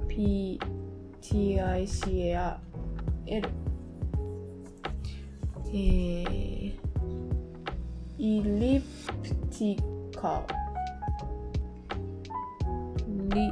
[0.08, 0.60] P、
[1.22, 2.58] T、I、C、A、
[3.28, 3.50] L。
[5.68, 6.74] えー、
[8.18, 9.78] イリプティ
[10.16, 10.42] カ
[13.34, 13.52] リ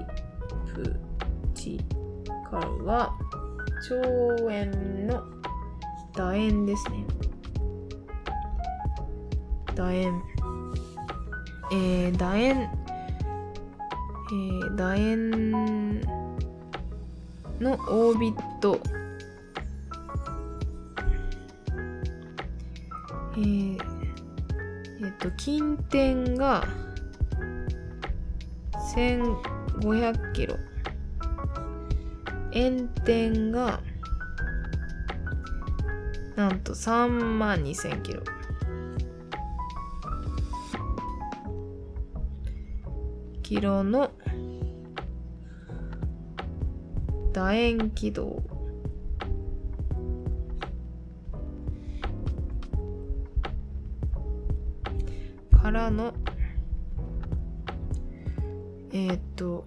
[0.74, 0.84] プ
[1.53, 1.82] ティ
[2.49, 3.14] カルは
[3.90, 3.95] 腸
[4.44, 4.65] 炎
[5.07, 5.24] の
[6.14, 7.06] 楕円ですね。
[9.76, 10.22] 楕円。
[11.72, 12.70] えー、楕円、
[14.34, 16.01] えー、楕円
[17.60, 18.80] のオービット、
[23.38, 23.77] えー、
[25.05, 26.68] えっ、と、近点が
[28.95, 30.55] 1500キロ。
[32.53, 33.81] 円点が
[36.35, 38.23] なんと3万2000キロ。
[43.43, 44.10] キロの
[47.34, 48.43] 楕円軌道
[55.61, 56.14] からの
[58.91, 59.65] えー、っと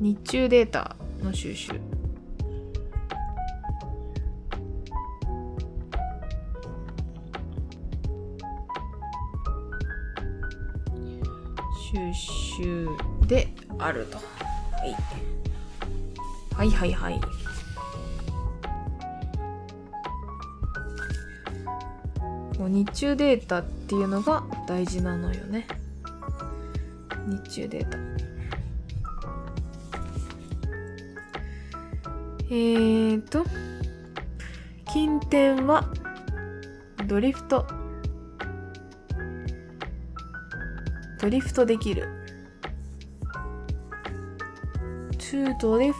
[0.00, 1.72] 日中データの収集
[11.92, 12.88] 収集
[13.26, 13.48] で
[13.78, 14.16] あると。
[14.16, 14.22] は
[14.86, 15.39] い。
[16.60, 17.18] はいはいはい。
[22.58, 25.66] 日中データっていうのが大事なのよね。
[27.26, 27.98] 日中データ。
[32.50, 33.42] えーと、
[34.92, 35.90] 近点は
[37.06, 37.66] ドリフト
[41.22, 42.06] ドリフトできる
[45.16, 45.94] to drift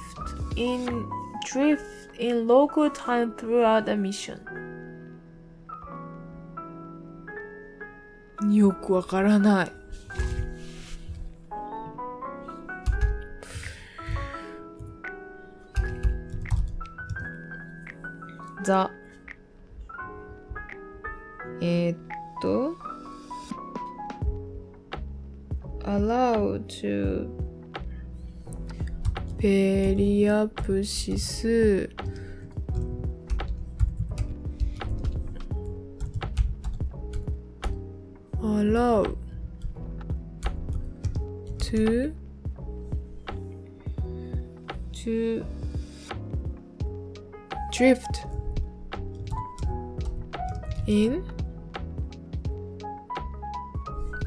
[0.56, 1.08] in
[1.46, 1.84] drift
[2.18, 4.38] in local time throughout the mission
[8.50, 9.72] よくわからない。
[18.62, 18.90] ザ。
[21.60, 21.98] えー、っ
[22.40, 22.90] と。
[25.84, 27.39] allowed to
[29.39, 31.89] ペリアプシス
[38.41, 39.15] allow
[41.57, 42.13] to
[44.91, 45.45] to
[47.71, 48.25] drift
[50.87, 51.23] in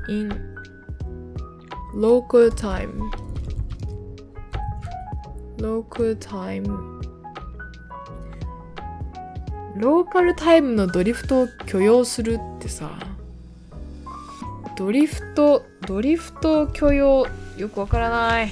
[0.09, 0.57] in
[1.95, 3.11] local time
[5.64, 6.68] Local time
[9.78, 12.92] ローカルタイムのドリフトを許容するってさ、
[14.78, 17.26] ドリフト、ドリフト許容、
[17.58, 18.52] よくわからない。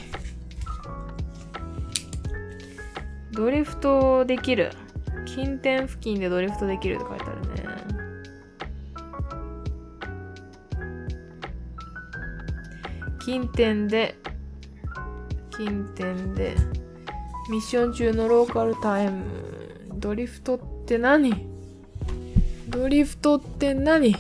[3.34, 4.72] ドリフトできる。
[5.26, 7.52] 近点付近でドリフトできるって書いてあるね。
[13.24, 14.16] 近点で、
[15.52, 16.56] 近点で、
[17.50, 19.24] ミッション中のローカルタイム、
[19.96, 21.48] ドリフトって何？
[22.70, 24.16] ドリフトって何？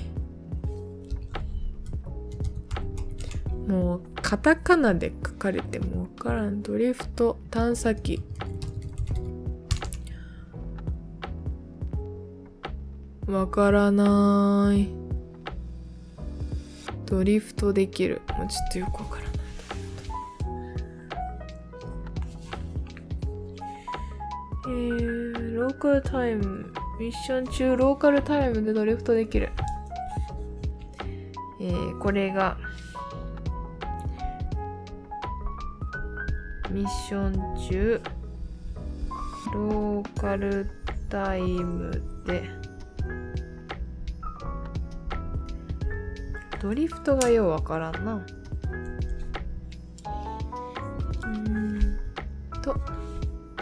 [3.67, 6.61] もう、カタカナで書かれてもわからん。
[6.61, 8.21] ドリフト、探査機。
[13.27, 14.89] わからない。
[17.05, 18.21] ドリフトできる。
[18.37, 26.73] もうちょっとよくわからなー、ローカルタイム。
[26.99, 29.49] ミッション中、ローカルタイムでドリフトできる。
[31.59, 32.57] えー、これが、
[36.69, 38.01] ミッション中、
[39.53, 40.69] ローカル
[41.09, 41.91] タイム
[42.25, 42.43] で、
[46.61, 48.25] ドリフトがようわからんな。
[51.23, 51.99] うん
[52.61, 52.75] と。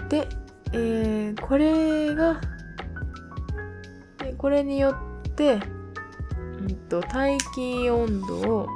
[0.10, 0.28] で、
[0.72, 2.40] えー、これが、
[4.38, 5.60] これによって、
[6.60, 8.68] うんと、大気温度を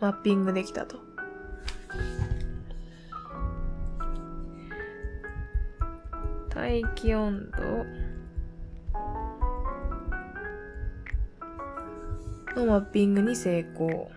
[0.00, 0.96] マッピングできたと。
[6.48, 7.50] 大気温
[12.54, 14.10] 度のマッピングに成功。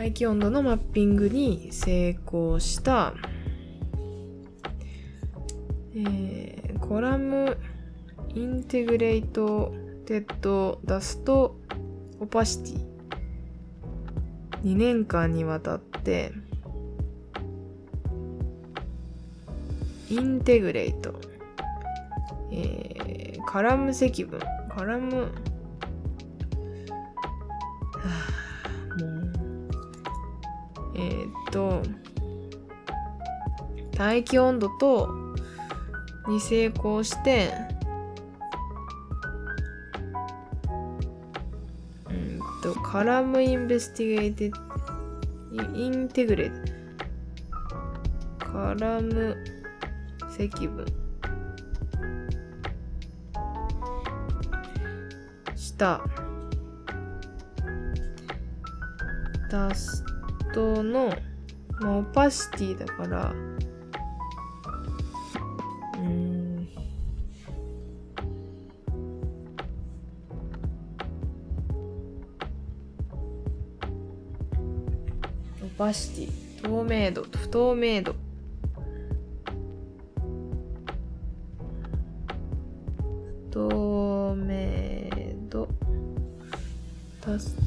[0.00, 3.12] 大気温度のマッピングに成功した、
[5.94, 7.58] えーコラム
[8.34, 11.60] Integrated dust
[12.18, 12.82] opacity。
[14.64, 16.32] 2年間にわたって
[20.08, 21.14] integrate、
[22.50, 24.40] えーカラム積分。
[24.74, 25.24] カラム。
[25.24, 25.28] は
[28.28, 28.29] あ。
[31.00, 31.82] えーっと
[33.96, 35.08] 大気温度と
[36.28, 37.52] に成功して
[42.08, 46.64] うんとカラムインベスティゲーティインテグレー
[48.38, 49.36] トカラム
[50.28, 50.84] 積分
[55.56, 56.02] した。
[59.50, 60.04] ダス
[60.52, 61.12] トの、
[61.80, 63.32] まあ、オパシティだから
[65.98, 66.68] うん。
[75.62, 76.62] オパシティ。
[76.62, 77.22] 透明度。
[77.22, 78.14] 不透明度。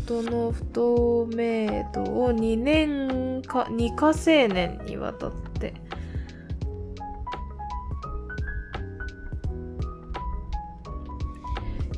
[0.03, 5.73] ダストの不透明度を2年か2か生年にわたって。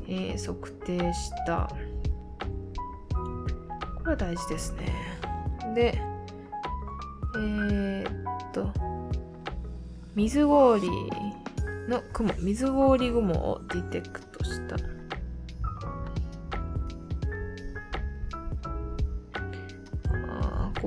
[0.07, 1.67] えー測定した。
[3.97, 4.85] これは大事ですね。
[5.73, 5.99] で
[7.35, 8.71] えーっと
[10.13, 10.87] 水氷
[11.89, 14.21] の雲水氷雲をディテク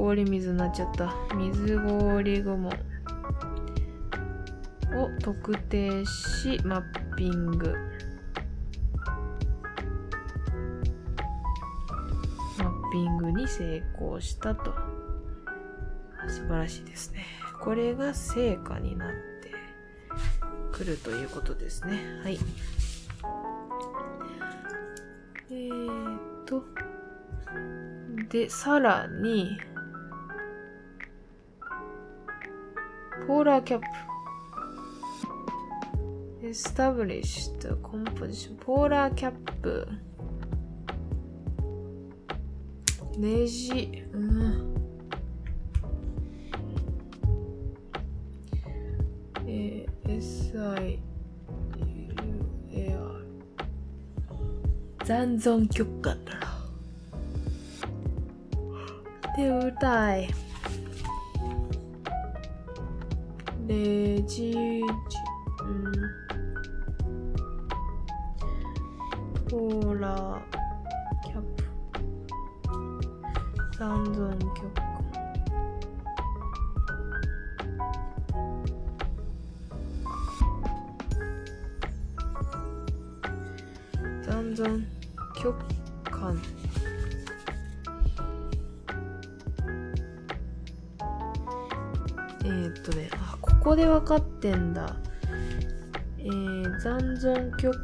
[0.09, 1.14] 氷水になっちゃった。
[1.35, 2.70] 水氷雲。
[2.70, 2.72] を
[5.20, 7.74] 特定しマッピング。
[12.56, 14.72] マッピングに成功したと。
[16.26, 17.26] 素晴らしいですね。
[17.60, 19.52] これが成果になって
[20.72, 21.98] くるということですね。
[22.22, 22.39] はい。
[25.51, 26.64] えーっと。
[28.30, 29.59] で、さらに、
[33.28, 33.86] ポーラーキャップ。
[36.46, 39.86] established composition ポーラーキャップ。
[43.18, 44.74] ネジ、うん。
[49.46, 50.98] えー、SI、
[52.72, 53.26] UAR。
[55.05, 56.48] 残存曲感だな。
[59.36, 60.48] 眠たい。
[63.69, 64.82] レジジ
[65.62, 65.93] うん。
[69.47, 70.40] ポーラー
[71.23, 71.65] キャップ。
[73.77, 74.05] 残
[84.55, 84.82] 存
[85.43, 85.77] 曲か。
[93.78, 94.96] で分かってんだ。
[96.18, 97.78] えー、残存曲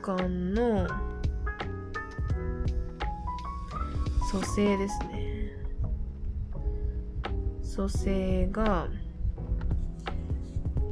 [0.00, 0.88] 感の
[4.32, 5.52] 蘇生ですね。
[7.62, 8.88] 蘇生が、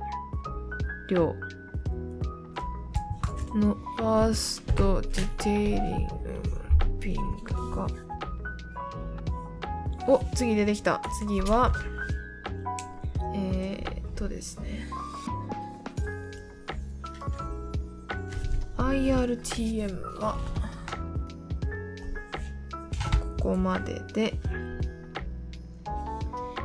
[1.09, 1.33] 量
[3.55, 6.13] のファーストディテイリング
[6.99, 7.87] ピングが
[10.07, 11.01] お次出てきた。
[11.19, 11.73] 次は
[13.33, 14.87] えー、っとですね。
[18.77, 20.37] IRTM は
[23.47, 24.33] ここまでで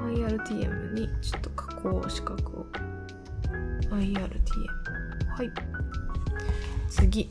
[0.04, 2.66] IRTM にちょっと加工資格を。
[3.92, 4.18] IRTM
[5.28, 5.52] はい。
[6.90, 7.30] 次。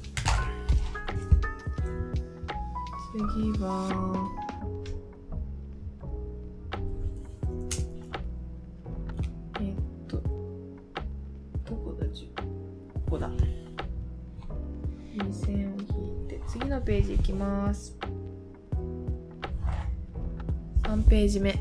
[3.11, 4.31] 次は
[9.59, 9.75] えっ
[10.07, 10.15] と
[11.65, 12.43] どこだじこ
[13.09, 13.29] こだ。
[15.29, 18.00] 線を引いて次のページいきます。
[21.11, 21.53] ページ目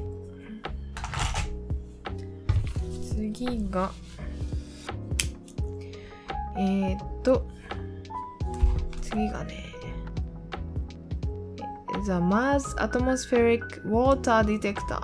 [3.02, 3.90] 次が
[6.56, 7.48] えー、っと
[9.02, 9.64] 次がね
[12.04, 15.00] The Mars Atmospheric Water Detector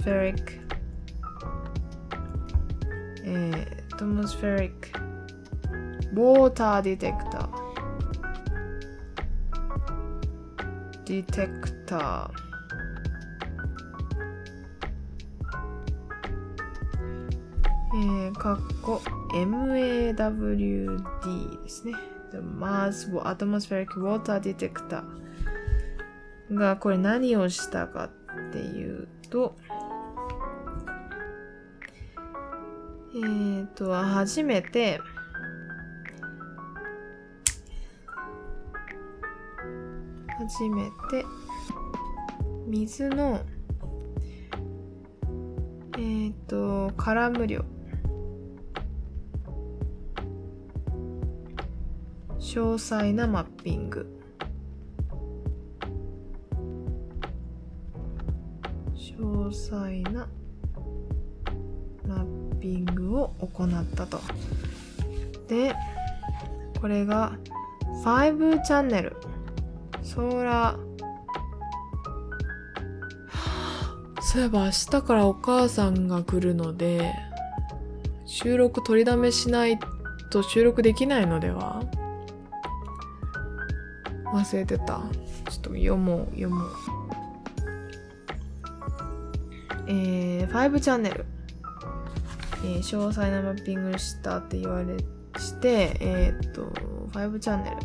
[0.00, 0.60] atmospheric
[3.22, 4.72] えー、atmospheric
[6.14, 7.48] water detector
[11.04, 12.30] detector
[17.92, 19.02] えー、かっこ
[19.34, 20.14] MAWD
[21.64, 21.92] ですね。
[22.30, 25.02] The Mars Atmospheric Water Detector
[26.52, 28.10] がこれ何をしたかっ
[28.52, 29.56] ていうと、
[33.12, 35.00] えー、っと、初めて、
[40.38, 41.26] 初めて、
[42.68, 43.40] 水の、
[45.94, 47.64] えー、っと、絡む量。
[52.38, 54.06] 詳細なマッピング。
[58.94, 60.28] 詳細な
[63.12, 64.20] を行ったと。
[65.48, 65.74] で
[66.80, 67.32] これが
[68.04, 69.16] 5チャンネル。
[70.02, 70.90] ソーラー。
[74.22, 77.12] そういえば明日からお母さんが来るので
[78.26, 79.78] 収録取りだめしない
[80.30, 81.82] と収録できないのでは？
[84.32, 84.84] 忘れてた。
[84.84, 86.68] ちょっと読もう読もう。
[89.88, 91.26] えー、5チャンネル、
[92.62, 94.96] えー、詳細なマッピングしたって言われ
[95.38, 96.70] してえー、っと
[97.12, 97.76] 5チャンネル。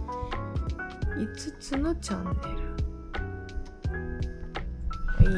[1.15, 2.31] 5つのチャンネ
[2.61, 2.65] ル。
[5.31, 5.33] い。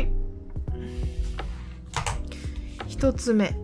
[0.00, 0.08] い。
[2.88, 3.63] 一つ目。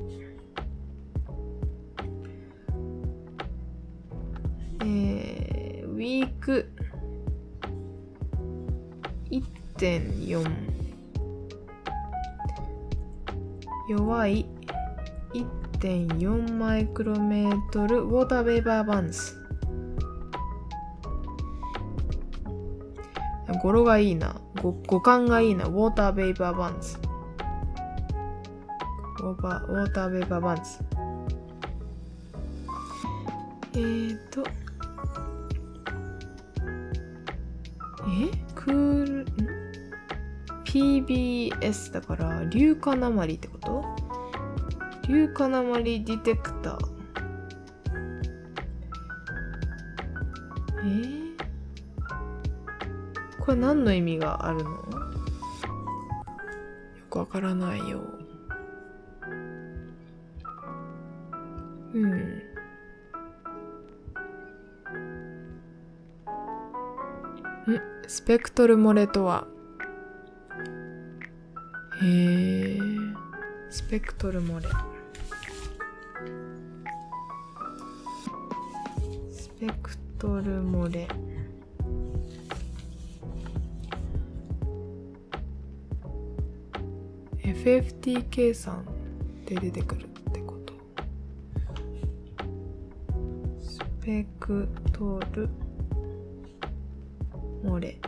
[14.27, 14.47] い
[15.33, 19.37] 1.4マイクロメートルウォーターベイバーバンズ。
[23.63, 24.41] 語呂がいいな。
[24.63, 25.65] 語感がいいな。
[25.67, 26.99] ウォーターベイバーバンズ。
[29.21, 30.63] ウォーバー、ウォーターベーパーバンズ。
[33.75, 34.43] えーと、
[38.09, 38.31] え？
[38.55, 39.27] クール、
[40.65, 43.80] ?PBS だから、硫化鉛ってこと？
[45.11, 46.78] 硫化鉛ディテクター。
[50.82, 51.37] えー、
[53.41, 54.70] これ何の意味があるの？
[54.70, 54.77] よ
[57.11, 58.01] くわからないよ。
[61.93, 62.05] うん。
[62.07, 62.43] ん？
[68.07, 69.49] スペクトル漏れとは？
[72.01, 72.78] へえ
[73.70, 74.69] スペクトル漏れ
[79.61, 81.07] スペクトル漏れ。
[87.43, 88.82] FFT 計算
[89.45, 90.73] で出てくるってこと。
[93.61, 95.51] スペクトル
[97.62, 97.99] 漏れ。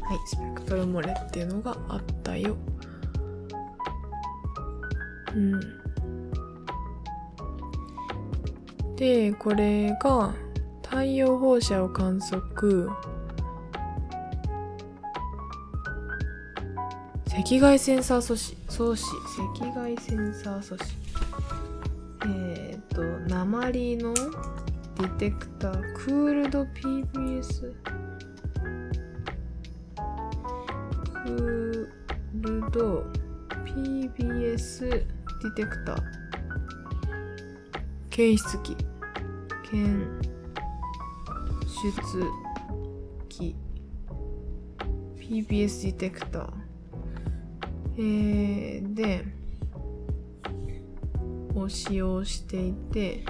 [0.00, 2.56] はいスペクトル漏れっていうのがあったよ。
[5.34, 5.60] うん。
[8.96, 10.34] でこれが
[10.82, 12.88] 太陽放射を観測。
[17.36, 19.04] 赤外センサー素子素子
[19.60, 20.84] 赤外センサー素子
[22.26, 27.72] えっ、ー、と鉛のディテクタークールド PBS
[31.24, 33.04] クールド
[33.64, 35.04] PBS
[35.44, 36.02] ディテクター。
[38.08, 38.76] 検出器
[39.70, 40.06] 検
[41.68, 42.24] 出
[43.28, 43.54] 器
[45.18, 46.52] PBS ディテクター。
[47.98, 49.24] えー、で、
[51.54, 53.24] を使用していて、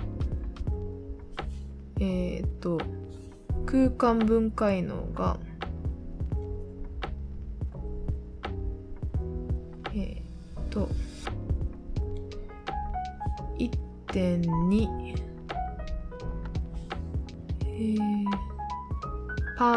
[1.98, 2.78] えっ、ー、と、
[3.66, 5.38] 空間分解能が、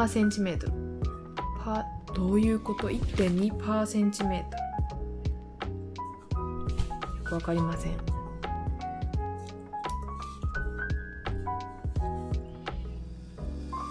[0.07, 0.71] 1.2%
[1.63, 1.85] パ
[2.15, 4.45] どういうこと ?1.2% よ
[7.25, 7.91] くわかりません。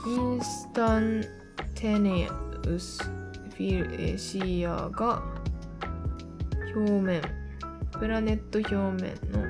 [0.07, 1.23] インスタン
[1.75, 2.29] テネ
[2.67, 5.23] ウスフィルシアが
[6.75, 7.21] 表面。
[7.99, 9.46] プラネット表面の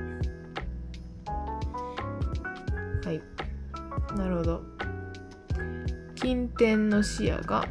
[6.97, 7.63] の視野が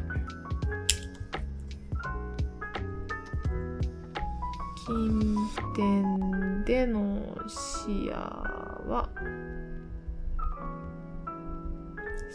[4.85, 9.09] 近辺での視野は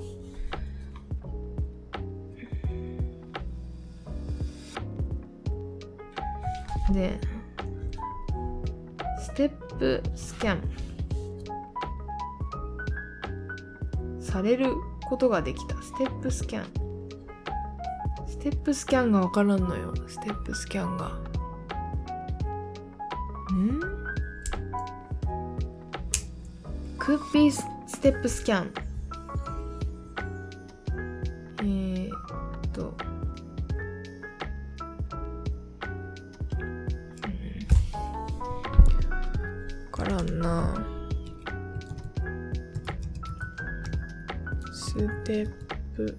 [6.91, 7.19] で、
[9.19, 10.61] ステップスキャン
[14.19, 14.73] される
[15.07, 15.79] ことができた。
[15.83, 16.82] ステップスキャン。
[18.43, 19.93] ステップスキャンがわからんのよ。
[20.05, 21.07] ステップスキャンが。
[23.53, 23.79] ん
[26.99, 27.49] ？could be
[27.87, 28.69] step scan
[31.61, 32.11] えー、っ
[32.73, 32.91] と、うん。
[39.85, 40.85] わからんな。
[44.73, 45.49] ステッ
[45.95, 46.17] プ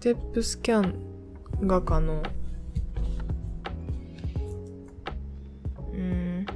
[0.00, 2.22] テップスキャンが可能
[5.92, 6.46] うん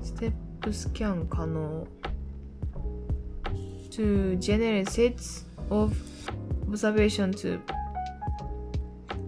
[0.00, 0.32] ステッ
[0.62, 1.86] プスキャン可能
[3.90, 5.94] to generate sets of
[6.70, 7.60] observation to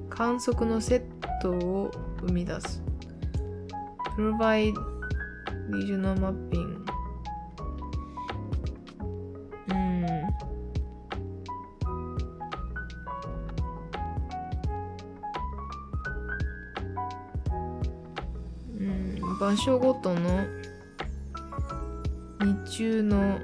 [0.08, 1.02] 観測のセッ
[1.42, 1.90] トを
[2.22, 2.82] 生み出す
[4.16, 4.89] provide
[5.70, 6.84] regional mapping
[9.68, 10.04] うん
[18.78, 19.38] うん。
[19.38, 20.46] 場所ごとの
[22.40, 23.38] 日中の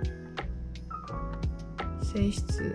[2.02, 2.74] 性質。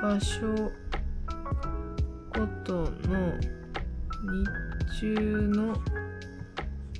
[0.00, 0.70] 場所
[2.34, 3.53] ごとの
[5.00, 5.74] 中の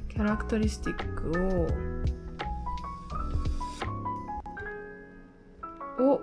[0.09, 1.31] キャラクタリスティック
[6.03, 6.21] をを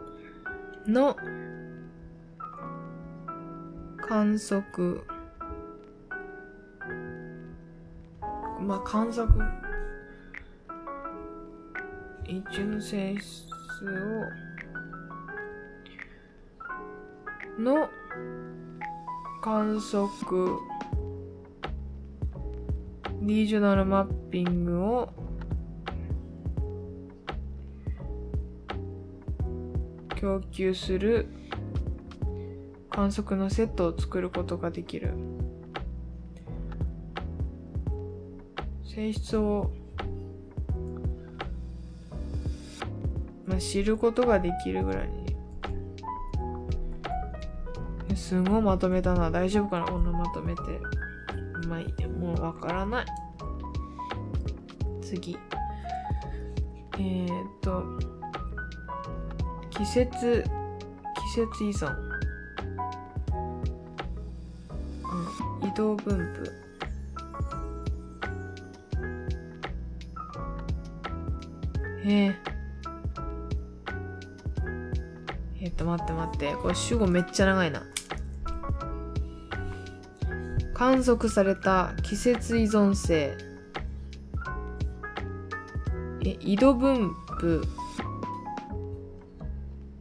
[0.85, 1.15] の
[4.07, 5.01] 観測。
[8.59, 9.29] まあ観測。
[12.27, 13.45] 日中の性質
[17.57, 17.89] をの
[19.41, 20.70] 観測。
[23.31, 25.09] リージョナルマッピングを
[30.17, 31.27] 供給する
[32.89, 35.13] 観測のセットを作ることができる。
[38.83, 39.71] 性質を、
[43.45, 45.09] まあ、知ることができるぐらい
[48.09, 48.17] に。
[48.17, 49.31] すごいまとめたな。
[49.31, 49.85] 大丈夫かな？
[49.85, 50.61] こんなまとめて。
[51.69, 52.05] まあいい。
[52.07, 53.05] もうわからない。
[55.11, 55.37] 次。
[56.93, 57.29] えー、っ
[57.61, 57.83] と
[59.69, 60.45] 季節
[61.15, 61.93] 季節依存、
[65.61, 66.53] うん、移動分布。
[72.05, 72.35] えー、
[75.61, 76.55] えっと待って待って。
[76.55, 77.83] これ主語めっちゃ長いな。
[80.73, 83.50] 観測された季節依存性。
[86.45, 87.63] え緯度分布。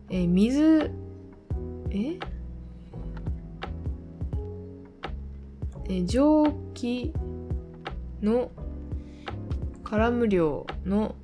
[0.08, 0.90] え水
[1.90, 2.18] え？
[5.88, 7.12] え蒸気
[8.22, 8.50] の
[9.84, 11.14] カラム量の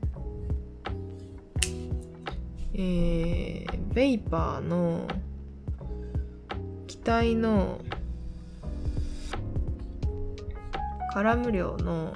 [2.74, 5.08] えー、ベイパーの
[6.86, 7.80] 気体の
[11.14, 12.12] カラム量の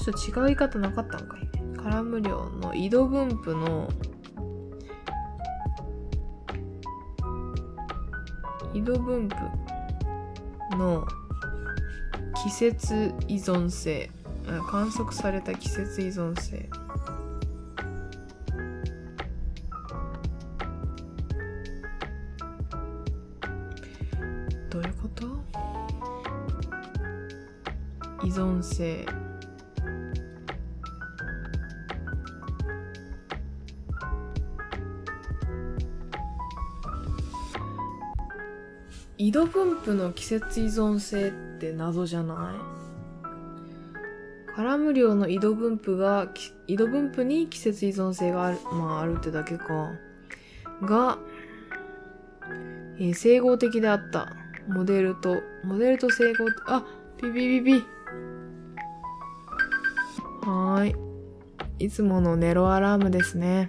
[0.00, 1.40] もうちょっと違う言い方なかったんかい？
[1.40, 3.88] ねカラム量の緯度分布の
[8.72, 9.28] 緯度分
[10.70, 11.06] 布の
[12.44, 14.10] 季節依存性。
[14.68, 16.68] 観測された季節依存性。
[40.00, 44.54] の季節依存性って謎じゃない？
[44.54, 46.28] カラム量の緯度分布が、
[46.66, 49.92] 緯度分布に季節依存性がある、まああるってだけか。
[50.82, 51.18] が、
[52.98, 54.34] えー、整合的であった。
[54.68, 56.84] モデルと、モデルと整合、あ、
[57.16, 57.84] ピピピピ。
[60.42, 60.90] はー
[61.78, 61.86] い。
[61.86, 63.68] いつものネロアラームですね。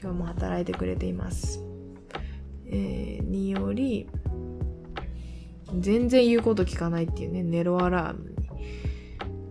[0.00, 1.62] 今日も働いてくれています。
[2.66, 4.08] えー、により、
[5.78, 8.34] 全然言うこと聞かないっていうね、ネロアラーム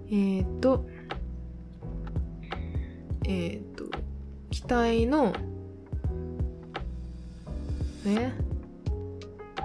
[0.08, 0.40] に。
[0.40, 0.86] えっ、と、
[3.26, 3.86] えっ、と、
[4.50, 5.34] 機体の、
[8.06, 8.32] え？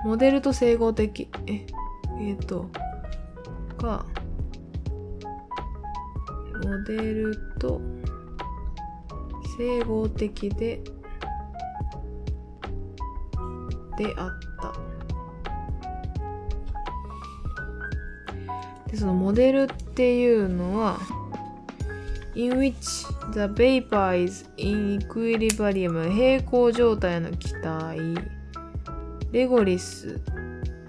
[0.04, 1.66] モデルと整合的、え、
[2.20, 2.68] えっ、と、
[3.78, 4.04] が、
[6.62, 7.80] モデルと
[9.56, 10.82] 整合的で、
[13.96, 14.53] であった。
[18.94, 21.00] で、そのモデルっていうのは、
[22.36, 27.98] in which the vapor is in equilibrium 平行状態の気体。
[29.32, 30.20] レゴリス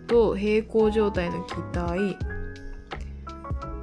[0.06, 2.16] と平行状態の気体。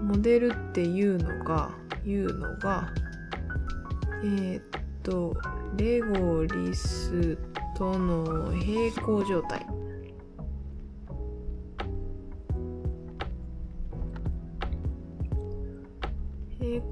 [0.02, 1.72] モデルっていうのが
[2.04, 2.92] いうのが
[4.24, 4.62] えー、っ
[5.02, 5.34] と
[5.76, 7.36] レゴリス
[7.76, 9.81] との平行状態。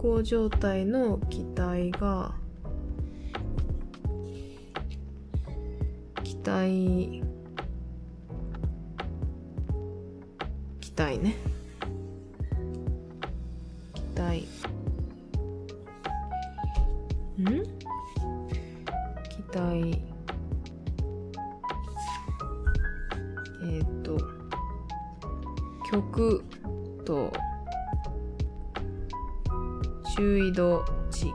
[0.00, 2.34] 行状態の気体が
[6.24, 7.22] 気体
[10.80, 11.36] 気体ね。
[13.94, 14.40] 気体
[17.36, 17.62] ん？
[19.28, 20.00] 気体
[23.62, 24.18] えっ、ー、と
[25.90, 26.42] 曲
[27.04, 27.30] と
[30.20, 31.34] 中緯度地域。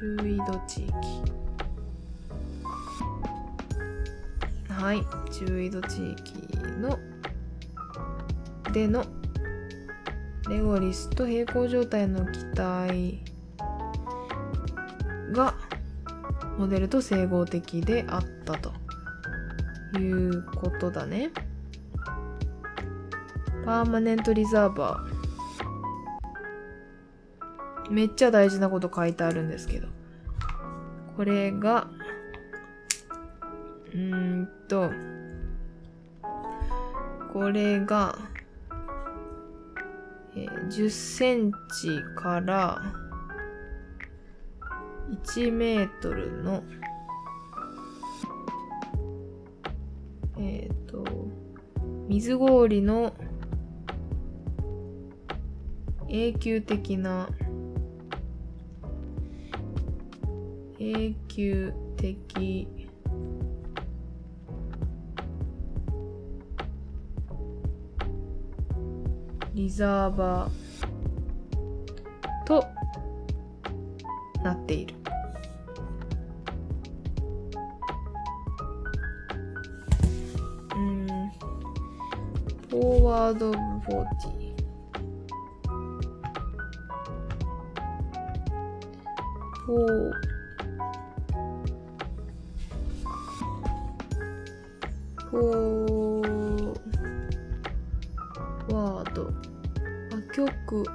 [0.00, 0.92] 中緯度地域。
[4.72, 5.02] はい。
[5.32, 6.34] 中緯度地域
[6.78, 6.96] の
[8.72, 9.04] での
[10.48, 13.20] レゴリスと平行状態の気体
[15.32, 15.56] が
[16.58, 18.72] モデルと整合的であったと
[19.98, 21.32] いうことだね。
[23.64, 25.07] パーマネントリザーバー
[27.90, 29.88] めっちゃ大事なこと書いてあるんですけど。
[31.16, 31.88] これが、
[33.92, 34.90] うーんと、
[37.32, 38.16] これが、
[40.36, 41.50] えー、10セン
[41.80, 42.80] チから
[45.24, 46.62] 1メートルの、
[50.38, 51.04] えっ、ー、と、
[52.08, 53.12] 水氷の
[56.08, 57.28] 永久的な
[60.80, 62.16] 永久的
[69.54, 70.50] リザーバー
[72.46, 72.64] と
[74.44, 74.94] なっている。
[80.76, 81.06] うん。
[82.70, 84.48] フォーワード・オブ・フォーティ
[89.66, 90.27] フォー
[95.30, 99.28] フォーワード。
[99.28, 99.30] あ、
[100.34, 100.86] 極、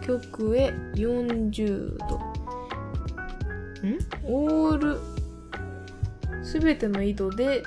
[0.00, 2.18] 極へ40度。
[3.86, 3.98] ん？
[4.24, 4.98] オール、
[6.42, 7.62] すべての緯度で、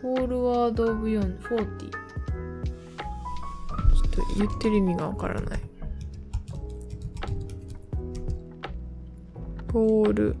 [0.00, 1.48] フォールワードオブ4、40。
[1.48, 1.60] ちょっ
[4.10, 5.60] と言ってる意味がわからない。
[9.70, 10.34] フォール、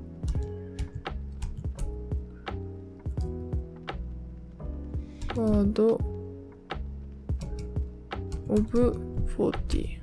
[5.38, 6.00] ワード。
[8.48, 8.92] オブ
[9.30, 10.00] 40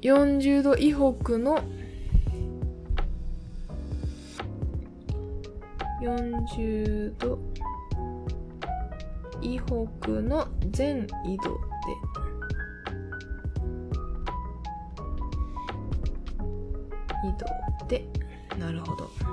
[0.00, 1.58] 40度以北の。
[6.00, 7.40] 40度
[9.42, 11.58] 以北の全緯度で。
[17.24, 17.46] 緯度
[17.88, 18.08] で。
[18.56, 19.27] なるほど。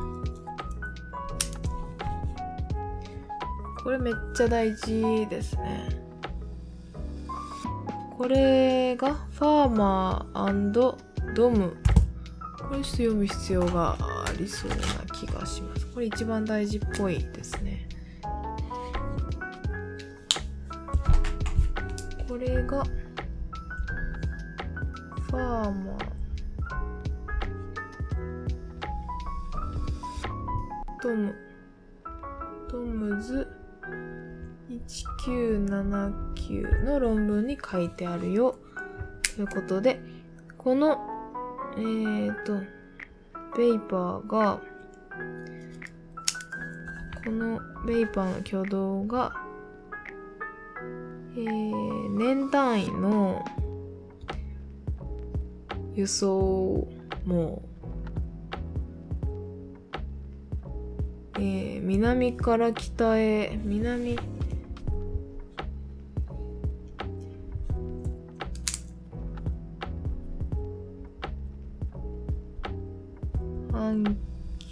[3.85, 5.87] これめっちゃ大事ですね。
[8.17, 10.97] これがファーマード
[11.51, 11.77] ム。
[12.67, 14.77] これ読む必要がありそうな
[15.13, 15.85] 気がします。
[15.85, 17.87] これ一番大事っぽいですね。
[22.27, 25.97] これがファーマー
[31.03, 31.44] トム
[36.35, 38.57] 1979の論文に書いてあるよ。
[39.35, 39.99] ということで
[40.57, 40.97] この
[41.77, 42.59] えっ、ー、と
[43.57, 44.61] ベイパーが
[47.23, 49.33] このベイパーの挙動が
[51.37, 53.43] えー、年単位の
[55.95, 56.87] 輸送
[57.25, 57.61] も
[61.37, 64.17] えー、南から北へ南
[73.85, 74.17] 半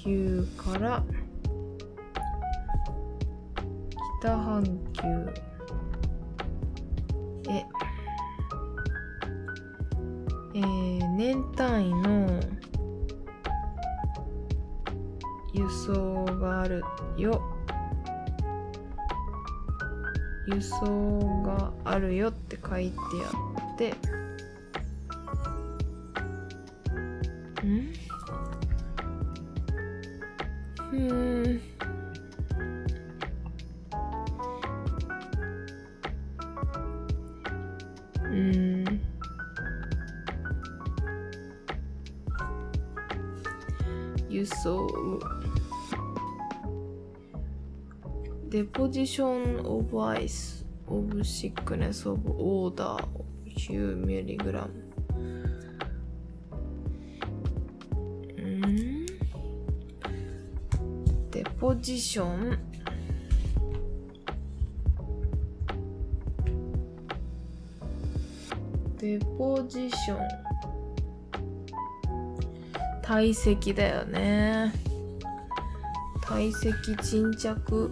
[0.03, 1.03] 球から
[4.21, 5.03] 北半球
[7.47, 7.63] え
[10.55, 12.39] えー、年単位の
[15.53, 16.83] 輸送がある
[17.15, 17.39] よ。
[20.47, 22.95] 輸送があるよって書いて
[23.31, 23.91] あって。
[27.63, 28.02] ん？
[49.13, 53.07] ションオブアイスオブシックネスオブオーダー
[53.45, 54.73] ヒューミリグラム
[61.29, 62.57] デポジション
[68.97, 70.19] デポジション
[73.03, 74.73] 体積だよね。
[76.19, 76.73] 体積
[77.03, 77.91] 沈着。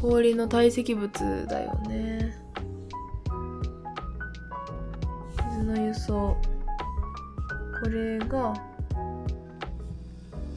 [0.00, 1.10] 氷の堆積物
[1.48, 2.36] だよね。
[5.52, 6.36] 水の輸送。
[7.82, 8.54] これが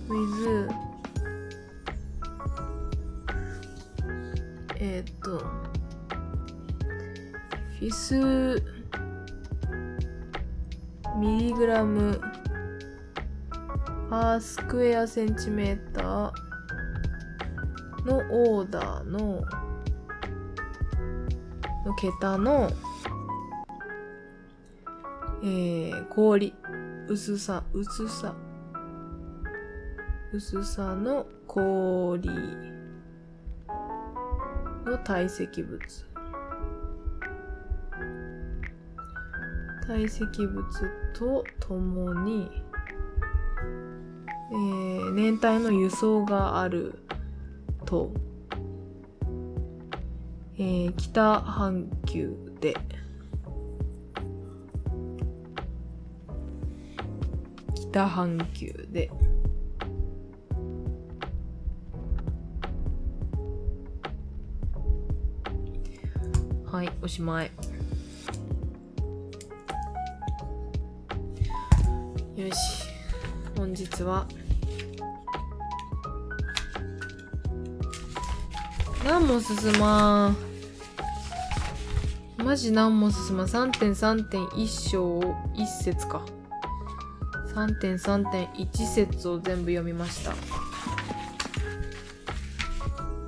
[0.07, 0.70] with
[4.80, 5.40] えっ、と
[7.80, 8.64] フィス
[11.18, 12.20] ミリグラム。
[14.10, 16.48] パースクエアセンチメーター。
[18.31, 19.43] オーダーの
[21.85, 22.69] の桁の、
[25.43, 26.53] えー、氷。
[27.07, 28.35] 薄さ薄さ。
[30.31, 32.30] 薄さの氷。
[34.85, 35.80] の堆積物。
[39.88, 40.64] 堆積物
[41.14, 42.51] とともに、
[44.51, 46.99] えー、年体の輸送がある
[47.90, 48.11] と、
[50.60, 52.76] えー、北半球で。
[57.74, 59.10] 北半球で。
[66.68, 67.52] はいおしまい。
[72.36, 72.84] よし。
[73.57, 74.28] 本日は
[79.10, 80.38] 何も進まん。
[82.38, 83.48] マジ何も進まん。
[83.48, 86.23] 3.3.1章を1節か。
[87.56, 90.36] 3.3.1節を全部読みました。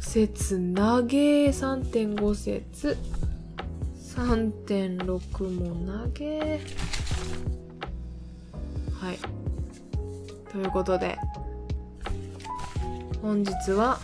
[0.00, 2.96] 節、投げ3.5節、
[4.16, 6.60] 3.6も投げ。
[9.00, 9.18] はい。
[10.50, 11.18] ということで、
[13.22, 13.98] 本日は、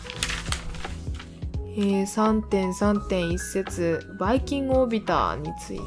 [1.76, 5.82] えー、3.3.1節バイキングオービターについて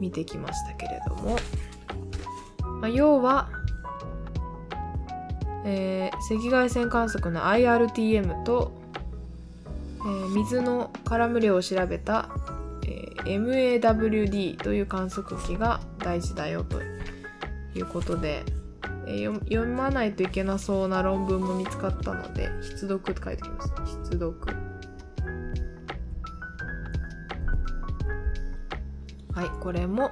[0.00, 1.36] 見てきましたけれども、
[2.80, 3.48] まあ、要は
[5.64, 8.72] えー赤外線観測の IRTM と、
[10.00, 12.30] えー水のカラム量を調べた、
[12.84, 16.80] えー MAWD という観測器が大事だよと
[17.74, 18.44] いうことで、
[19.06, 23.72] えー読まないといけなそうな論文も見つかったので必読って書いてきます。
[23.84, 24.34] 必読。
[29.34, 30.10] はいこれも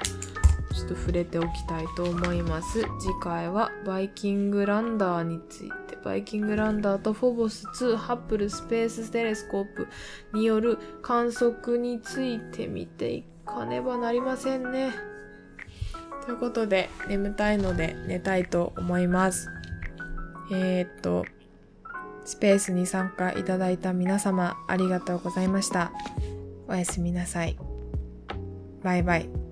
[0.75, 2.81] ちょっと触れておきたいと思います。
[2.99, 5.91] 次回はバイキングランダーについて。
[6.03, 9.87] バイキングランダーとフォボス2ハッブルスペーステレスコープ
[10.33, 15.10] による観測について見ていかねばなりませんね。
[16.31, 19.51] ということで眠たいので寝たいと思います。
[20.52, 21.24] えー、っと
[22.24, 25.90] スペースに参加いただいた皆様ありがとうございました。
[26.69, 27.59] おやすみなさい。
[28.85, 29.50] バイバイ。